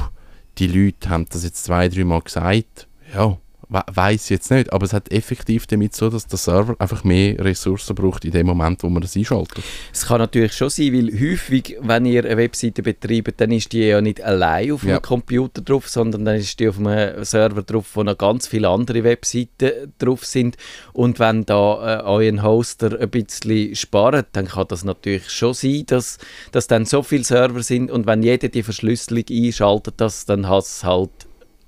die 0.59 0.66
Leute 0.66 1.09
haben 1.09 1.27
das 1.31 1.44
jetzt 1.44 1.64
zwei, 1.64 1.88
drei 1.88 2.05
Mal 2.05 2.20
gesagt, 2.20 2.88
ja, 3.14 3.37
weiß 3.70 4.28
jetzt 4.30 4.50
nicht, 4.50 4.72
aber 4.72 4.85
es 4.85 4.92
hat 4.92 5.11
effektiv 5.12 5.66
damit 5.66 5.94
so, 5.94 6.11
dass 6.11 6.26
der 6.26 6.38
Server 6.38 6.74
einfach 6.78 7.04
mehr 7.04 7.38
Ressourcen 7.44 7.94
braucht 7.94 8.24
in 8.24 8.33
dem 8.33 8.46
Moment, 8.46 8.83
wo 8.83 8.88
man 8.88 9.00
das 9.02 9.16
einschaltet. 9.16 9.62
Es 9.92 10.06
kann 10.06 10.18
natürlich 10.18 10.52
schon 10.54 10.70
sein, 10.70 10.92
weil 10.92 11.12
häufig, 11.20 11.76
wenn 11.80 12.04
ihr 12.06 12.24
eine 12.24 12.37
Webseite 12.37 12.83
betreibt, 12.83 13.40
dann 13.40 13.52
ist 13.52 13.72
die 13.72 13.80
ja 13.85 14.00
nicht 14.00 14.20
allein 14.20 14.72
auf 14.72 14.83
Ja. 14.83 14.94
einem 14.94 15.02
Computer 15.02 15.62
drauf, 15.62 15.88
sondern 15.88 16.24
dann 16.24 16.37
ist 16.37 16.59
die 16.59 16.68
auf 16.68 16.78
einem 16.78 17.24
Server 17.24 17.62
drauf, 17.62 17.87
wo 17.94 18.02
noch 18.02 18.18
ganz 18.18 18.48
viele 18.48 18.68
andere 18.68 19.04
Webseiten 19.04 19.92
drauf 19.98 20.24
sind. 20.26 20.56
Und 20.92 21.18
wenn 21.18 21.46
da 21.46 22.00
äh, 22.00 22.02
euer 22.02 22.42
Hoster 22.42 22.98
ein 23.00 23.09
bisschen 23.11 23.74
spart, 23.76 24.26
dann 24.33 24.46
kann 24.48 24.66
das 24.68 24.85
natürlich 24.85 25.30
schon 25.30 25.54
sein, 25.54 25.85
dass, 25.87 26.18
dass 26.52 26.66
dann 26.66 26.85
so 26.87 27.02
viele 27.02 27.24
Server 27.24 27.62
sind 27.62 27.90
und 27.90 28.06
wenn 28.06 28.22
jeder 28.22 28.48
die 28.48 28.62
Verschlüsselung 28.62 29.24
einschaltet, 29.30 29.94
dass 29.98 30.24
dann 30.26 30.44
es 30.44 30.83
halt 30.85 31.11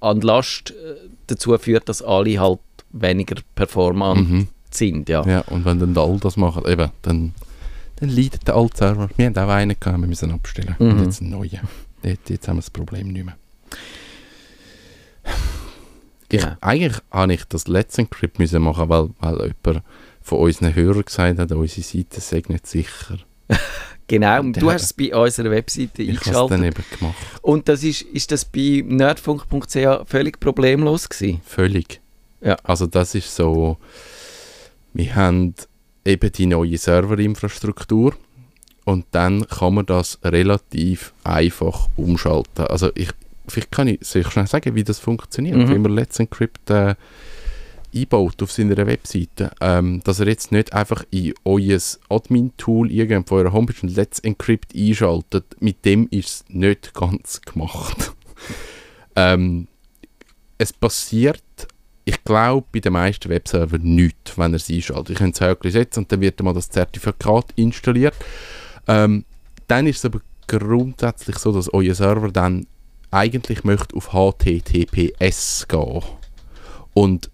an 0.00 0.20
Last 0.20 0.72
äh, 0.72 1.08
dazu 1.26 1.56
führt, 1.58 1.88
dass 1.88 2.02
alle 2.02 2.38
halt 2.40 2.60
weniger 2.90 3.36
performant 3.54 4.28
Mhm. 4.30 4.48
sind. 4.70 5.08
Ja. 5.08 5.26
Ja, 5.26 5.40
und 5.42 5.64
wenn 5.64 5.78
dann 5.78 5.96
all 5.96 6.18
das 6.18 6.36
machen, 6.36 6.64
eben, 6.66 6.90
dann, 7.02 7.34
dann 7.96 8.08
leidet 8.08 8.46
der 8.46 8.56
alte 8.56 8.76
Server. 8.78 9.08
Wir 9.16 9.26
haben 9.26 9.36
auch 9.38 9.48
einen 9.48 9.76
gehabt, 9.78 10.00
wir 10.00 10.06
müssen 10.08 10.30
abstellen. 10.32 10.76
Mhm. 10.78 10.90
Und 10.90 11.04
jetzt 11.04 11.20
einen 11.20 11.30
neuen. 11.30 11.60
Jetzt, 12.02 12.30
jetzt 12.30 12.48
haben 12.48 12.56
wir 12.56 12.60
das 12.62 12.70
Problem 12.70 13.08
nicht 13.08 13.24
mehr. 13.24 13.36
Ich, 16.28 16.40
Ja. 16.40 16.56
Eigentlich 16.60 17.00
habe 17.10 17.34
ich 17.34 17.44
das 17.44 17.68
Let's 17.68 17.98
Encrypt 17.98 18.38
müssen 18.38 18.62
machen, 18.62 18.88
weil, 18.88 19.10
weil 19.20 19.52
jemand 19.64 19.84
von 20.22 20.38
unseren 20.38 20.74
Hörern 20.74 21.04
gesagt 21.04 21.38
hat, 21.38 21.52
unsere 21.52 21.82
Seite 21.82 22.20
sei 22.20 22.42
nicht 22.48 22.66
sicher. 22.66 23.18
Genau, 24.12 24.42
du 24.42 24.70
hast 24.70 24.82
es 24.82 24.92
bei 24.92 25.14
unserer 25.14 25.50
Webseite 25.50 26.02
Ich 26.02 26.08
habe 26.10 26.18
es 26.20 26.26
eingeschaltet. 26.26 26.50
dann 26.50 26.64
eben 26.64 26.84
gemacht. 26.98 27.16
Und 27.40 27.66
das 27.68 27.82
ist, 27.82 28.02
ist 28.02 28.30
das 28.30 28.44
bei 28.44 28.84
nerdfunk.ch 28.86 30.06
völlig 30.06 30.38
problemlos 30.38 31.08
gewesen? 31.08 31.40
Völlig. 31.46 32.00
Ja. 32.42 32.56
Also 32.62 32.86
das 32.86 33.14
ist 33.14 33.34
so, 33.34 33.78
wir 34.92 35.14
haben 35.14 35.54
eben 36.04 36.30
die 36.30 36.44
neue 36.44 36.76
Serverinfrastruktur 36.76 38.14
und 38.84 39.06
dann 39.12 39.46
kann 39.48 39.74
man 39.74 39.86
das 39.86 40.18
relativ 40.22 41.14
einfach 41.24 41.88
umschalten. 41.96 42.66
Also 42.66 42.90
ich, 42.94 43.08
vielleicht 43.48 43.70
kann 43.72 43.88
ich, 43.88 44.00
ich 44.14 44.28
schnell 44.28 44.46
sagen, 44.46 44.74
wie 44.74 44.84
das 44.84 44.98
funktioniert, 44.98 45.56
Mhm. 45.56 45.70
wie 45.70 45.78
man 45.78 45.92
Let's 45.94 46.18
Encrypt 46.18 46.68
äh, 46.68 46.96
einbaut 47.94 48.42
auf 48.42 48.52
seiner 48.52 48.76
Webseite, 48.86 49.52
ähm, 49.60 50.00
dass 50.04 50.20
er 50.20 50.28
jetzt 50.28 50.52
nicht 50.52 50.72
einfach 50.72 51.04
in 51.10 51.34
euer 51.44 51.78
Admin-Tool 52.08 52.90
irgendwo 52.90 53.36
eurer 53.36 53.52
Homepage 53.52 53.86
ein 53.86 53.94
Let's 53.94 54.18
Encrypt 54.20 54.74
einschaltet, 54.74 55.56
mit 55.60 55.84
dem 55.84 56.08
ist 56.10 56.28
es 56.28 56.44
nicht 56.48 56.94
ganz 56.94 57.40
gemacht. 57.42 58.12
ähm, 59.16 59.68
es 60.58 60.72
passiert, 60.72 61.42
ich 62.04 62.22
glaube, 62.24 62.66
bei 62.72 62.80
den 62.80 62.92
meisten 62.92 63.28
Webservern 63.28 63.82
nichts, 63.82 64.36
wenn 64.36 64.52
er 64.52 64.56
es 64.56 64.70
einschaltet. 64.70 65.10
Ich 65.10 65.18
könnte 65.18 65.38
das 65.38 65.48
Häkchen 65.48 65.70
setzen 65.70 65.98
und 66.00 66.12
dann 66.12 66.20
wird 66.20 66.42
mal 66.42 66.54
das 66.54 66.70
Zertifikat 66.70 67.46
installiert. 67.56 68.14
Ähm, 68.88 69.24
dann 69.68 69.86
ist 69.86 69.98
es 69.98 70.04
aber 70.04 70.20
grundsätzlich 70.46 71.38
so, 71.38 71.52
dass 71.52 71.72
euer 71.72 71.94
Server 71.94 72.30
dann 72.30 72.66
eigentlich 73.10 73.62
möchte 73.64 73.94
auf 73.96 74.10
HTTPS 74.12 75.68
gehen. 75.68 76.02
Und 76.94 77.30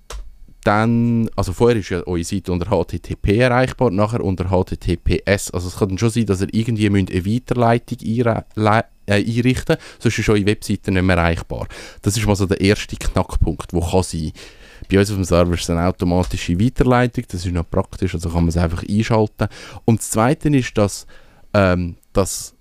dann, 0.69 1.31
also 1.35 1.55
vorher 1.55 1.79
ist 1.79 1.89
ja 1.89 2.07
eure 2.07 2.23
Seite 2.23 2.53
unter 2.53 2.67
HTTP 2.67 3.39
erreichbar, 3.39 3.91
nachher 3.91 4.23
unter 4.23 4.51
HTTPS. 4.51 5.51
Also 5.51 5.69
es 5.69 5.79
kann 5.79 5.97
schon 5.97 6.11
sein, 6.11 6.27
dass 6.27 6.43
ihr 6.43 6.53
irgendwie 6.53 6.91
müsst 6.91 7.11
eine 7.11 7.25
Weiterleitung 7.25 7.99
äh, 8.01 8.83
einrichten 9.07 9.77
müsst, 9.77 10.03
sonst 10.03 10.19
ist 10.19 10.29
eure 10.29 10.45
Webseite 10.45 10.93
nicht 10.93 11.03
mehr 11.03 11.17
erreichbar. 11.17 11.69
Das 12.03 12.19
ist 12.19 12.27
mal 12.27 12.37
so 12.37 12.45
der 12.45 12.61
erste 12.61 12.97
Knackpunkt, 12.97 13.73
der 13.73 13.81
kann 13.81 14.03
sein. 14.03 14.33
Bei 14.91 14.99
uns 14.99 15.09
auf 15.11 15.17
dem 15.17 15.25
Server 15.25 15.55
ist 15.55 15.63
es 15.63 15.71
eine 15.71 15.87
automatische 15.87 16.61
Weiterleitung, 16.61 17.25
das 17.29 17.47
ist 17.47 17.53
noch 17.53 17.69
praktisch, 17.69 18.15
also 18.15 18.29
kann 18.29 18.43
man 18.43 18.49
es 18.49 18.59
einfach 18.59 18.85
einschalten. 18.87 19.49
Und 19.87 20.01
das 20.01 20.11
Zweite 20.11 20.51
ist, 20.51 20.77
dass 20.77 21.07
ähm, 21.55 21.97
das, 22.13 22.55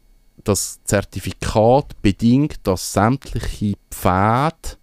das 0.46 0.82
Zertifikat 0.86 2.02
bedingt, 2.02 2.60
dass 2.63 2.93
sämtliche 2.93 3.74
Pfade 3.91 4.78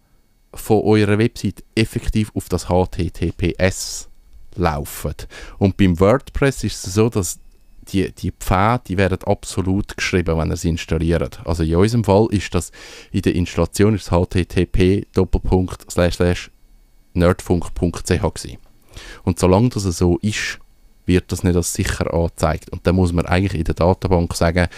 von 0.55 0.83
eurer 0.83 1.19
Website 1.19 1.63
effektiv 1.75 2.31
auf 2.35 2.49
das 2.49 2.67
HTTPS 2.67 4.09
laufen. 4.57 5.15
Und 5.59 5.77
beim 5.77 5.99
WordPress 5.99 6.65
ist 6.65 6.87
es 6.87 6.95
so, 6.95 7.09
dass 7.09 7.39
die, 7.89 8.11
die 8.13 8.33
Pfade, 8.33 8.85
die 8.89 8.97
werden 8.97 9.23
absolut 9.25 9.97
geschrieben, 9.97 10.39
wenn 10.39 10.51
ihr 10.51 10.57
sie 10.57 10.71
installiert. 10.71 11.41
Also 11.45 11.63
in 11.63 11.77
unserem 11.77 12.05
Fall 12.05 12.29
ist 12.31 12.55
das 12.55 12.73
in 13.13 13.23
der 13.23 13.35
Installation 13.35 13.95
ist 13.95 14.11
http 14.11 15.07
nerdfunk.ch. 17.15 18.59
Und 19.25 19.39
solange 19.39 19.69
das 19.69 19.83
so 19.83 20.19
ist, 20.19 20.59
wird 21.07 21.31
das 21.31 21.43
nicht 21.43 21.57
als 21.57 21.75
sicher 21.75 22.13
angezeigt. 22.13 22.71
Und 22.71 22.87
dann 22.87 22.97
muss 22.97 23.13
man 23.13 23.27
eigentlich 23.27 23.59
in 23.59 23.65
der 23.65 23.75
Datenbank 23.75 24.35
sagen, 24.35 24.69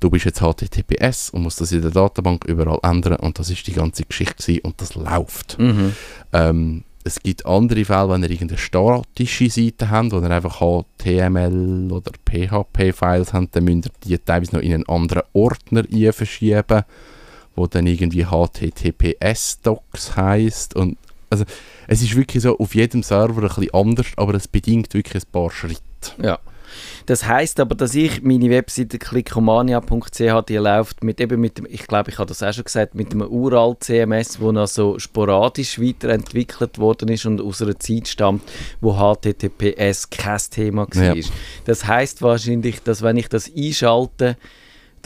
du 0.00 0.10
bist 0.10 0.24
jetzt 0.24 0.40
HTTPS 0.40 1.30
und 1.30 1.42
musst 1.42 1.60
das 1.60 1.72
in 1.72 1.82
der 1.82 1.90
Datenbank 1.90 2.44
überall 2.44 2.78
ändern 2.82 3.16
und 3.16 3.38
das 3.38 3.50
ist 3.50 3.66
die 3.66 3.72
ganze 3.72 4.04
Geschichte 4.04 4.60
und 4.62 4.80
das 4.80 4.94
läuft. 4.94 5.58
Mhm. 5.58 5.94
Ähm, 6.32 6.84
es 7.04 7.20
gibt 7.20 7.46
andere 7.46 7.84
Fälle, 7.84 8.08
wenn 8.10 8.22
ihr 8.24 8.30
irgendeine 8.30 8.58
statische 8.58 9.48
Seite 9.48 9.90
habt, 9.90 10.10
wo 10.10 10.18
ihr 10.18 10.30
einfach 10.30 10.58
HTML 10.58 11.88
oder 11.92 12.10
PHP-Files 12.28 13.32
habt, 13.32 13.54
dann 13.54 13.64
müsst 13.64 13.86
ihr 13.86 13.92
die 14.04 14.18
teilweise 14.18 14.56
noch 14.56 14.62
in 14.62 14.74
einen 14.74 14.88
anderen 14.88 15.22
Ordner 15.32 15.84
verschieben, 16.12 16.82
wo 17.54 17.66
dann 17.68 17.86
irgendwie 17.86 18.26
HTTPS-Docs 18.26 20.16
heisst 20.16 20.74
und 20.74 20.98
also 21.30 21.44
es 21.88 22.02
ist 22.02 22.16
wirklich 22.16 22.42
so 22.42 22.58
auf 22.58 22.74
jedem 22.74 23.02
Server 23.02 23.42
ein 23.42 23.48
bisschen 23.48 23.74
anders, 23.74 24.06
aber 24.16 24.34
es 24.34 24.48
bedingt 24.48 24.94
wirklich 24.94 25.24
ein 25.24 25.30
paar 25.30 25.50
Schritte. 25.50 25.80
Ja. 26.22 26.38
Das 27.06 27.26
heißt 27.26 27.60
aber, 27.60 27.74
dass 27.76 27.94
ich 27.94 28.22
meine 28.22 28.50
Webseite 28.50 28.98
klickomania.ch, 28.98 30.44
die 30.48 30.56
läuft 30.56 31.04
mit 31.04 31.20
eben 31.20 31.40
mit 31.40 31.58
dem, 31.58 31.66
ich 31.70 31.86
glaube, 31.86 32.10
ich 32.10 32.18
habe 32.18 32.26
das 32.28 32.42
auch 32.42 32.52
schon 32.52 32.64
gesagt, 32.64 32.96
mit 32.96 33.12
einem 33.12 33.22
uralt 33.22 33.84
CMS, 33.84 34.40
wo 34.40 34.50
noch 34.50 34.66
so 34.66 34.98
sporadisch 34.98 35.80
weiterentwickelt 35.80 36.78
worden 36.78 37.08
ist 37.08 37.24
und 37.24 37.40
aus 37.40 37.62
einer 37.62 37.78
Zeit 37.78 38.08
stammt, 38.08 38.42
wo 38.80 38.94
HTTPS 38.94 40.10
kein 40.10 40.40
Thema 40.50 40.86
war. 40.92 41.16
Ja. 41.16 41.24
Das 41.64 41.86
heißt 41.86 42.22
wahrscheinlich, 42.22 42.82
dass 42.82 43.02
wenn 43.02 43.16
ich 43.16 43.28
das 43.28 43.50
einschalte, 43.56 44.36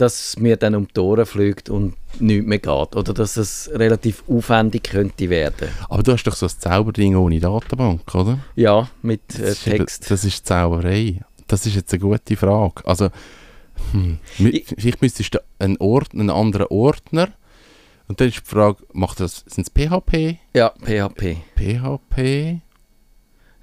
dass 0.01 0.29
es 0.29 0.39
mir 0.39 0.57
dann 0.57 0.73
um 0.73 0.87
die 0.87 0.99
Ohren 0.99 1.27
fliegt 1.27 1.69
und 1.69 1.93
nichts 2.19 2.47
mehr 2.47 2.57
geht. 2.57 2.95
Oder 2.95 3.13
dass 3.13 3.37
es 3.37 3.69
relativ 3.71 4.23
aufwendig 4.27 4.83
könnte 4.83 5.29
werden. 5.29 5.69
Aber 5.89 6.01
du 6.01 6.13
hast 6.13 6.23
doch 6.23 6.35
so 6.35 6.47
ein 6.47 6.51
Zauberding 6.57 7.15
ohne 7.15 7.39
Datenbank, 7.39 8.15
oder? 8.15 8.39
Ja, 8.55 8.89
mit 9.03 9.21
äh, 9.35 9.41
Das 9.41 9.49
ist 9.49 9.63
Text. 9.63 10.11
Das 10.11 10.25
ist 10.25 10.47
Zauberei. 10.47 11.21
Das 11.51 11.65
ist 11.65 11.75
jetzt 11.75 11.91
eine 11.93 11.99
gute 11.99 12.37
Frage. 12.37 12.81
Also, 12.85 13.09
hm, 13.91 14.19
Ich- 14.37 14.67
vielleicht 14.67 15.01
müsstest 15.01 15.33
du 15.35 15.39
einen, 15.59 15.75
Ort, 15.77 16.13
einen 16.13 16.29
anderen 16.29 16.67
Ordner 16.67 17.27
und 18.07 18.19
dann 18.21 18.29
ist 18.29 18.37
die 18.37 18.49
Frage, 18.49 18.77
macht 18.93 19.19
das, 19.19 19.43
sind 19.47 19.67
es 19.67 19.73
PHP? 19.73 20.37
Ja, 20.53 20.69
PHP. 20.81 21.37
PHP? 21.57 22.61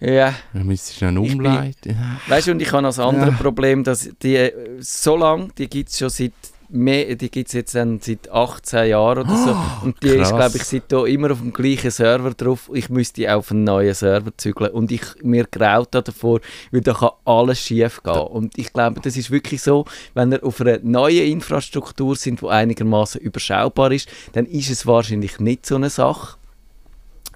Ja, 0.01 0.35
Dann 0.53 0.67
müsstest 0.67 1.01
du 1.01 1.07
einen 1.07 1.19
umleiten. 1.19 1.97
Weißt 2.29 2.47
du, 2.47 2.53
und 2.53 2.61
ich 2.63 2.71
habe 2.73 2.83
noch 2.83 2.91
das 2.91 2.99
andere 3.01 3.31
Ja. 3.31 3.37
Problem, 3.37 3.83
dass 3.85 4.09
die 4.23 4.51
so 4.81 5.17
lange, 5.17 5.49
die 5.59 5.69
gibt 5.69 5.89
es 5.89 5.99
schon 5.99 6.11
seit 6.11 6.33
mehr, 6.69 7.15
die 7.15 7.31
gibt 7.31 7.49
es 7.49 7.55
jetzt 7.55 7.75
dann 7.75 8.01
seit 8.01 8.31
18 8.31 8.89
Jahren 8.89 9.27
oder 9.27 9.37
so. 9.37 9.57
Und 9.85 10.03
die 10.03 10.09
ist, 10.09 10.31
krass. 10.31 10.35
glaube 10.35 10.57
ich, 10.57 10.65
seitdem 10.65 11.07
immer 11.07 11.33
auf 11.33 11.39
dem 11.39 11.53
gleichen 11.53 11.91
Server 11.91 12.31
drauf. 12.33 12.71
Ich 12.73 12.89
müsste 12.89 13.35
auf 13.35 13.51
einen 13.51 13.65
neuen 13.65 13.95
Server 13.95 14.31
zügeln. 14.37 14.71
Und 14.73 14.93
ich, 14.93 15.03
mir 15.23 15.45
graut 15.45 15.89
da 15.93 16.03
davor, 16.03 16.41
weil 16.71 16.81
da 16.81 16.93
kann 16.93 17.11
alles 17.25 17.61
schief 17.61 18.03
gehen. 18.03 18.15
Und 18.15 18.59
ich 18.59 18.73
glaube, 18.73 19.01
das 19.01 19.17
ist 19.17 19.31
wirklich 19.31 19.63
so, 19.63 19.85
wenn 20.15 20.31
wir 20.31 20.45
auf 20.45 20.61
einer 20.61 20.79
neuen 20.83 21.27
Infrastruktur 21.33 22.17
sind, 22.17 22.43
die 22.43 22.49
einigermaßen 22.49 23.21
überschaubar 23.21 23.93
ist, 23.93 24.09
dann 24.33 24.47
ist 24.47 24.71
es 24.71 24.87
wahrscheinlich 24.87 25.41
nicht 25.41 25.67
so 25.67 25.77
eine 25.77 25.91
Sache. 25.91 26.37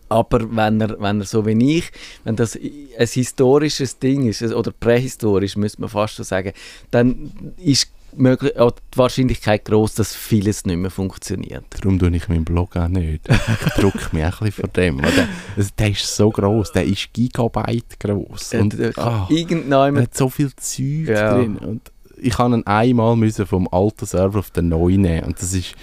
Aber 0.09 0.55
wenn 0.55 0.79
er, 0.79 1.01
wenn 1.01 1.21
er 1.21 1.27
so 1.27 1.47
wie 1.47 1.79
ich, 1.79 1.91
wenn 2.25 2.37
das 2.37 2.55
ein 2.55 3.07
historisches 3.07 3.99
Ding 3.99 4.29
ist, 4.29 4.43
oder 4.43 4.71
prähistorisch, 4.71 5.57
müsste 5.57 5.81
man 5.81 5.89
fast 5.89 6.17
so 6.17 6.23
sagen, 6.23 6.53
dann 6.91 7.55
ist 7.57 7.89
möglich, 8.17 8.59
auch 8.59 8.73
die 8.73 8.99
Wahrscheinlichkeit 8.99 9.65
groß, 9.65 9.95
dass 9.95 10.15
vieles 10.15 10.65
nicht 10.65 10.77
mehr 10.77 10.91
funktioniert. 10.91 11.65
Darum 11.71 11.99
tue 11.99 12.15
ich 12.15 12.29
meinen 12.29 12.45
Blog 12.45 12.77
auch 12.77 12.89
nicht. 12.89 13.29
Ich 13.29 13.73
drücke 13.75 14.15
mich 14.15 14.25
auch 14.25 14.41
ein 14.41 14.47
bisschen 14.47 14.53
von 14.65 14.71
dem. 14.75 15.01
Der, 15.03 15.67
der 15.79 15.91
ist 15.91 16.17
so 16.17 16.31
groß, 16.31 16.73
der 16.73 16.85
ist 16.85 17.13
Gigabyte 17.13 17.99
groß. 18.01 18.55
Und 18.55 18.79
Äh, 18.79 18.93
ah, 18.97 19.27
er 19.29 19.37
Irgendjemand 19.37 19.99
hat 19.99 20.17
so 20.17 20.29
viel 20.29 20.53
Zeug 20.57 21.09
Ja. 21.09 21.35
drin. 21.35 21.57
Und 21.57 21.91
ich 22.19 22.39
habe 22.39 22.55
ihn 22.55 22.67
einmal 22.67 23.17
müssen 23.17 23.47
vom 23.47 23.69
alten 23.71 24.07
Server 24.07 24.39
auf 24.39 24.51
den 24.51 24.69
neuen 24.69 25.03
nehmen. 25.03 25.25
Und 25.25 25.41
das 25.41 25.53
ist, 25.53 25.75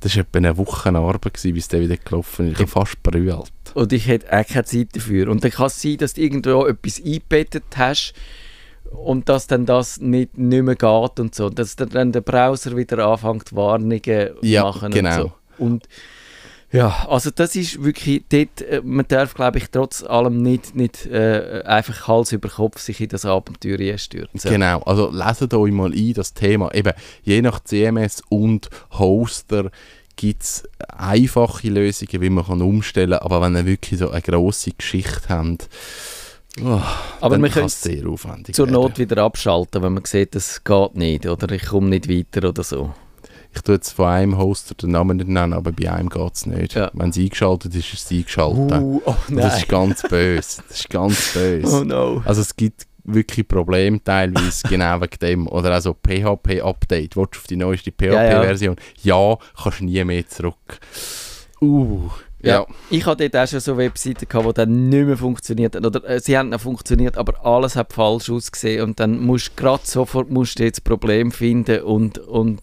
das 0.00 0.12
ist 0.12 0.18
etwa 0.18 0.38
eine 0.38 0.56
Woche 0.56 0.88
Arbeit, 0.94 1.34
gewesen, 1.34 1.54
bis 1.54 1.68
der 1.68 1.80
wieder 1.80 1.96
gelaufen 1.96 2.48
ist. 2.48 2.52
Ich 2.54 2.58
habe 2.60 2.70
fast 2.70 3.02
brüllt. 3.02 3.52
Und 3.74 3.92
ich 3.92 4.06
hätte 4.06 4.26
auch 4.32 4.46
keine 4.46 4.64
Zeit 4.64 4.88
dafür. 4.94 5.28
Und 5.28 5.44
dann 5.44 5.50
kann 5.50 5.66
es 5.66 5.82
sein, 5.82 5.98
dass 5.98 6.14
du 6.14 6.22
irgendwo 6.22 6.66
etwas 6.66 7.02
eingebettet 7.04 7.64
hast 7.76 8.14
und 8.90 9.28
dass 9.28 9.46
dann 9.46 9.66
das 9.66 10.00
nicht, 10.00 10.36
nicht 10.38 10.62
mehr 10.62 10.74
geht 10.76 11.20
und 11.20 11.34
so. 11.34 11.50
Dass 11.50 11.76
dann- 11.76 12.12
der 12.12 12.20
Browser 12.20 12.76
wieder 12.76 13.06
anfängt, 13.06 13.54
Warnungen 13.54 14.00
Ja, 14.42 14.62
machen 14.64 14.90
genau. 14.90 15.08
und 15.10 15.16
so. 15.18 15.32
Und 15.64 15.88
ja, 16.72 17.06
also 17.08 17.30
das 17.30 17.54
ist 17.54 17.82
wirklich 17.82 18.24
dort, 18.28 18.60
äh, 18.62 18.80
man 18.84 19.06
darf 19.06 19.34
glaube 19.34 19.58
ich 19.58 19.70
trotz 19.70 20.02
allem 20.02 20.42
nicht, 20.42 20.74
nicht 20.74 21.06
äh, 21.06 21.62
einfach 21.64 22.08
Hals 22.08 22.32
über 22.32 22.48
Kopf 22.48 22.80
sich 22.80 23.00
in 23.00 23.08
das 23.08 23.24
Abenteuer 23.24 23.96
stürzen. 23.98 24.50
Genau, 24.50 24.80
also 24.82 25.10
leset 25.10 25.54
euch 25.54 25.72
mal 25.72 25.92
ein, 25.92 26.12
das 26.14 26.34
Thema. 26.34 26.74
Eben, 26.74 26.92
je 27.22 27.40
nach 27.40 27.60
CMS 27.62 28.22
und 28.28 28.68
Hoster 28.98 29.70
gibt 30.16 30.42
es 30.42 30.68
einfache 30.88 31.68
Lösungen, 31.68 32.20
wie 32.20 32.30
man 32.30 32.44
kann 32.44 32.60
umstellen 32.62 33.10
kann. 33.12 33.20
Aber 33.20 33.40
wenn 33.42 33.54
ihr 33.54 33.66
wirklich 33.66 34.00
so 34.00 34.10
eine 34.10 34.22
grosse 34.22 34.72
Geschichte 34.72 35.28
habt, 35.28 35.68
oh, 36.62 36.80
Aber 37.20 37.38
wir 37.38 37.48
kann 37.48 37.64
es 37.64 37.82
sehr 37.82 38.06
aufwendig 38.08 38.54
zur 38.54 38.66
werden. 38.66 38.80
Not 38.80 38.98
wieder 38.98 39.22
abschalten, 39.22 39.82
wenn 39.82 39.94
man 39.94 40.04
sieht, 40.04 40.34
das 40.34 40.62
geht 40.64 40.94
nicht 40.96 41.26
oder 41.26 41.50
ich 41.54 41.66
komme 41.66 41.88
nicht 41.88 42.08
weiter 42.08 42.48
oder 42.48 42.62
so. 42.62 42.92
Ich 43.54 43.62
tue 43.62 43.76
jetzt 43.76 43.92
von 43.92 44.06
einem 44.06 44.36
Hoster 44.36 44.74
den 44.74 44.90
Namen 44.90 45.16
nicht 45.16 45.28
nennen, 45.30 45.54
aber 45.54 45.72
bei 45.72 45.90
einem 45.90 46.10
geht 46.10 46.34
es 46.34 46.44
nicht. 46.44 46.74
Ja. 46.74 46.90
Wenn 46.92 47.08
es 47.08 47.16
eingeschaltet 47.16 47.74
ist, 47.74 47.92
ist 47.94 48.04
es 48.04 48.10
eingeschaltet. 48.10 48.82
Uh, 48.82 49.00
oh 49.06 49.14
das 49.30 49.58
ist 49.58 49.68
ganz 49.68 50.02
böse. 50.02 50.62
Das 50.68 50.80
ist 50.80 50.90
ganz 50.90 51.32
böse. 51.34 51.80
Oh 51.80 51.84
no. 51.84 52.22
Also 52.26 52.42
es 52.42 52.54
gibt 52.54 52.86
wirklich 53.04 53.48
Probleme 53.48 54.02
teilweise 54.02 54.62
genau 54.68 55.00
wegen 55.00 55.18
dem. 55.22 55.48
Oder 55.48 55.78
auch 55.78 55.80
so 55.80 55.94
PHP-Update. 55.94 57.16
Willst 57.16 57.34
du 57.34 57.38
auf 57.38 57.46
die 57.48 57.56
neueste 57.56 57.92
Ja, 58.02 58.24
ja. 58.24 58.40
PHP-Version? 58.40 58.76
Ja, 59.02 59.38
kannst 59.62 59.80
nie 59.80 60.04
mehr 60.04 60.28
zurück. 60.28 60.78
Uh, 61.62 62.10
ja. 62.46 62.66
Ich 62.90 63.06
hatte 63.06 63.28
dort 63.28 63.44
auch 63.44 63.50
schon 63.50 63.60
so 63.60 63.76
Webseiten, 63.76 64.28
gehabt, 64.28 64.46
die 64.46 64.54
dann 64.54 64.88
nicht 64.88 65.06
mehr 65.06 65.16
funktioniert 65.16 65.76
haben. 65.76 65.84
Oder 65.84 66.04
äh, 66.08 66.20
sie 66.20 66.36
haben 66.36 66.50
noch 66.50 66.60
funktioniert, 66.60 67.16
aber 67.16 67.44
alles 67.44 67.76
hat 67.76 67.92
falsch 67.92 68.30
ausgesehen. 68.30 68.82
Und 68.82 69.00
dann 69.00 69.20
musst 69.20 69.50
du 69.50 69.62
gerade 69.62 69.82
sofort 69.84 70.30
musst 70.30 70.58
du 70.58 70.64
jetzt 70.64 70.84
Problem 70.84 71.32
finden 71.32 71.82
und, 71.82 72.18
und 72.18 72.60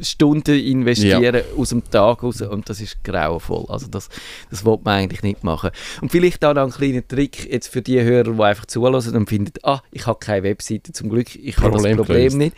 Stunden 0.00 0.58
investieren 0.58 1.42
aus 1.56 1.70
dem 1.70 1.82
Tag 1.90 2.22
raus. 2.22 2.40
Und 2.42 2.68
das 2.68 2.80
ist 2.80 3.02
grauenvoll. 3.04 3.66
Also 3.68 3.86
das, 3.88 4.08
das 4.50 4.64
will 4.64 4.78
man 4.82 4.98
eigentlich 4.98 5.22
nicht 5.22 5.44
machen. 5.44 5.70
Und 6.00 6.12
vielleicht 6.12 6.44
auch 6.44 6.54
noch 6.54 6.64
ein 6.64 6.70
kleiner 6.70 7.06
Trick 7.06 7.50
jetzt 7.50 7.68
für 7.68 7.82
die 7.82 8.00
Hörer, 8.02 8.32
die 8.32 8.42
einfach 8.42 8.66
zulassen 8.66 9.16
und 9.16 9.28
finden, 9.28 9.52
ah, 9.62 9.80
ich 9.90 10.06
habe 10.06 10.18
keine 10.18 10.44
Webseite 10.44 10.92
zum 10.92 11.08
Glück, 11.08 11.34
ich 11.34 11.56
habe 11.58 11.72
das 11.72 11.82
Problem 11.82 12.06
gelöst. 12.06 12.36
nicht. 12.36 12.56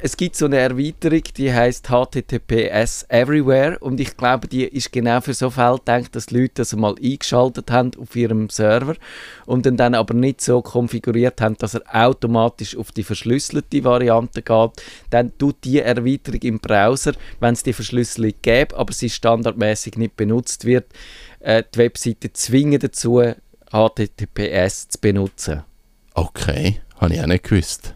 Es 0.00 0.16
gibt 0.16 0.36
so 0.36 0.46
eine 0.46 0.56
Erweiterung, 0.56 1.22
die 1.36 1.52
heißt 1.52 1.88
HTTPS 1.88 3.04
Everywhere 3.10 3.78
und 3.80 4.00
ich 4.00 4.16
glaube, 4.16 4.48
die 4.48 4.64
ist 4.64 4.90
genau 4.90 5.20
für 5.20 5.34
so 5.34 5.50
Fälle 5.50 5.76
gedacht, 5.76 6.16
dass 6.16 6.26
die 6.26 6.38
Leute 6.38 6.54
das 6.56 6.74
mal 6.74 6.94
eingeschaltet 7.02 7.70
haben 7.70 7.90
auf 8.00 8.16
ihrem 8.16 8.48
Server 8.48 8.94
und 9.44 9.66
dann, 9.66 9.76
dann 9.76 9.94
aber 9.94 10.14
nicht 10.14 10.40
so 10.40 10.62
konfiguriert 10.62 11.42
haben, 11.42 11.58
dass 11.58 11.74
er 11.74 11.82
automatisch 11.92 12.74
auf 12.74 12.90
die 12.90 13.02
verschlüsselte 13.02 13.84
Variante 13.84 14.40
geht. 14.40 14.70
Dann 15.10 15.36
tut 15.36 15.56
die 15.64 15.80
Erweiterung 15.80 16.40
im 16.46 16.60
Browser, 16.60 17.12
wenn 17.40 17.54
es 17.54 17.62
die 17.62 17.72
Verschlüsselung 17.72 18.32
gäbe, 18.42 18.76
aber 18.76 18.92
sie 18.92 19.10
standardmäßig 19.10 19.96
nicht 19.96 20.16
benutzt 20.16 20.64
wird, 20.64 20.86
äh, 21.40 21.62
die 21.74 21.78
Webseite 21.78 22.32
zwingen 22.32 22.80
dazu, 22.80 23.22
HTTPS 23.70 24.88
zu 24.88 25.00
benutzen. 25.00 25.62
Okay, 26.14 26.80
habe 26.96 27.14
ich 27.14 27.20
auch 27.20 27.26
nicht 27.26 27.44
gewusst. 27.44 27.95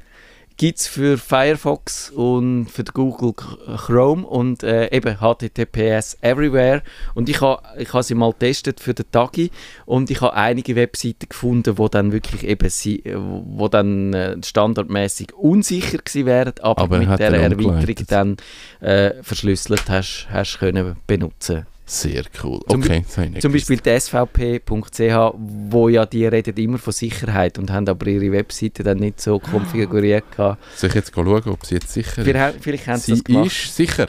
Gibt 0.60 0.78
es 0.78 0.86
für 0.86 1.16
Firefox 1.16 2.10
und 2.10 2.66
für 2.66 2.84
Google 2.84 3.30
Ch- 3.30 3.86
Chrome 3.86 4.26
und 4.26 4.62
äh, 4.62 4.94
eben 4.94 5.16
HTTPS 5.16 6.18
Everywhere. 6.20 6.82
Und 7.14 7.30
ich 7.30 7.40
habe 7.40 7.62
ich 7.78 7.90
ha 7.94 8.02
sie 8.02 8.14
mal 8.14 8.32
getestet 8.32 8.78
für 8.78 8.92
den 8.92 9.10
Tagi 9.10 9.50
und 9.86 10.10
ich 10.10 10.20
habe 10.20 10.34
einige 10.34 10.76
Webseiten 10.76 11.30
gefunden, 11.30 11.78
wo 11.78 11.88
dann 11.88 12.12
wirklich 12.12 12.44
eben 12.46 12.68
sie, 12.68 13.02
wo 13.16 13.68
dann 13.68 14.12
äh, 14.12 14.36
standardmäßig 14.44 15.32
unsicher 15.32 15.96
gewesen 15.96 16.26
wären, 16.26 16.52
aber, 16.60 16.82
Aber 16.82 16.98
mit 16.98 17.18
der 17.18 17.32
er 17.32 17.40
Erweiterung 17.40 18.06
dann 18.08 18.36
äh, 18.80 19.22
verschlüsselt 19.22 19.88
hast, 19.88 20.28
hast 20.30 20.58
können 20.58 20.94
benutzen. 21.06 21.64
Sehr 21.92 22.22
cool. 22.44 22.60
Zum 22.68 22.82
Okay, 22.84 23.02
nicht 23.30 23.42
Zum 23.42 23.50
Beispiel 23.52 23.78
die 23.78 23.90
svp.ch, 23.98 25.34
wo 25.70 25.88
ja 25.88 26.06
die 26.06 26.24
reden 26.24 26.56
immer 26.56 26.78
von 26.78 26.92
Sicherheit 26.92 27.58
und 27.58 27.68
haben 27.72 27.88
aber 27.88 28.06
ihre 28.06 28.30
Webseite 28.30 28.84
dann 28.84 28.98
nicht 28.98 29.20
so 29.20 29.40
konfiguriert 29.40 30.30
gehabt. 30.30 30.62
Soll 30.76 30.90
ich 30.90 30.94
jetzt 30.94 31.12
schauen, 31.12 31.42
ob 31.48 31.66
sie 31.66 31.74
jetzt 31.74 31.92
sicher 31.92 32.22
haben- 32.38 32.54
Vielleicht 32.60 32.86
haben 32.86 32.98
sie 33.00 33.14
Sie 33.16 33.22
das 33.22 33.24
gemacht. 33.24 33.46
ist 33.46 33.74
sicher. 33.74 34.06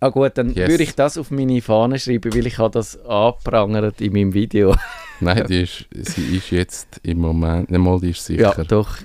Ah 0.00 0.08
gut, 0.08 0.32
dann 0.34 0.52
Yes. 0.54 0.68
würde 0.68 0.82
ich 0.82 0.96
das 0.96 1.16
auf 1.18 1.30
meine 1.30 1.62
Fahne 1.62 2.00
schreiben, 2.00 2.34
weil 2.34 2.48
ich 2.48 2.58
habe 2.58 2.72
das 2.72 2.98
angeprangert 3.06 4.00
in 4.00 4.12
meinem 4.12 4.34
Video. 4.34 4.74
Nein, 5.20 5.46
die 5.48 5.62
ist, 5.62 5.86
sie 5.92 6.36
ist 6.36 6.50
jetzt 6.50 7.00
im 7.04 7.18
Moment, 7.20 7.70
nicht 7.70 7.78
mal, 7.80 8.00
die 8.00 8.10
ist 8.10 8.24
sicher. 8.24 8.54
Ja, 8.58 8.64
doch. 8.64 8.96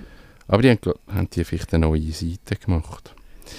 Aber 0.48 0.64
die 0.64 0.72
haben, 0.72 0.80
haben 1.14 1.30
die 1.30 1.44
vielleicht 1.44 1.72
eine 1.76 1.86
neue 1.86 2.12
Seite 2.12 2.56
gemacht. 2.56 3.14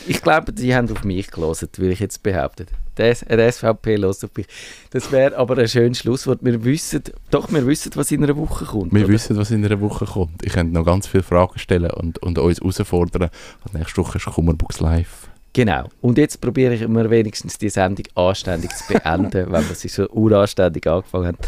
Ich 0.09 0.21
glaube, 0.21 0.53
sie 0.57 0.75
haben 0.75 0.91
auf 0.91 1.05
mich 1.05 1.31
gelesen, 1.31 1.69
will 1.77 1.93
ich 1.93 2.01
jetzt 2.01 2.25
behaupten. 2.25 2.67
Der, 2.99 3.15
der 3.15 3.53
SVP 3.53 3.97
los 3.97 4.23
auf 4.25 4.31
mich. 4.37 4.47
Das 4.91 5.11
wäre 5.13 5.37
aber 5.37 5.57
ein 5.59 5.69
schönes 5.69 5.99
Schlusswort. 5.99 6.41
Wir 6.43 6.63
wissen, 6.65 7.03
doch, 7.31 7.51
wir 7.53 7.67
wissen, 7.67 7.93
was 7.95 8.11
in 8.11 8.25
einer 8.25 8.37
Woche 8.37 8.65
kommt. 8.65 8.93
Wir 8.93 9.05
oder? 9.05 9.13
wissen, 9.13 9.37
was 9.37 9.51
in 9.51 9.65
einer 9.65 9.81
Woche 9.81 10.05
kommt. 10.05 10.45
Ich 10.45 10.53
könnte 10.53 10.75
noch 10.75 10.85
ganz 10.85 11.07
viele 11.07 11.23
Fragen 11.23 11.59
stellen 11.59 11.91
und, 11.91 12.19
und 12.19 12.39
uns 12.39 12.59
herausfordern. 12.59 13.31
Und 13.65 13.75
nächste 13.75 13.99
Woche 13.99 14.19
ist 14.19 14.27
Kummerbuchs 14.27 14.81
live. 14.81 15.29
Genau. 15.53 15.89
Und 16.01 16.19
jetzt 16.19 16.41
probiere 16.41 16.75
ich 16.75 16.83
immer 16.83 17.09
wenigstens 17.09 17.59
die 17.59 17.71
Sendung 17.71 18.05
anständig 18.15 18.71
zu 18.77 18.93
beenden, 18.93 19.33
wenn 19.53 19.69
wir 19.69 19.75
sie 19.75 19.89
so 19.89 20.09
uranständig 20.11 20.87
angefangen 20.87 21.29
haben. 21.29 21.39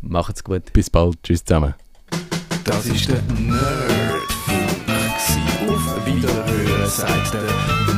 Macht's 0.00 0.44
gut. 0.44 0.72
Bis 0.72 0.88
bald. 0.90 1.22
Tschüss 1.22 1.44
zusammen. 1.44 1.74
Das 2.64 2.86
ist 2.86 3.08
der 3.08 3.22
Nerdfunk. 3.38 4.68
Auf 5.68 6.06
Wiederhören 6.06 6.88
sagt 6.88 7.34
der. 7.34 7.97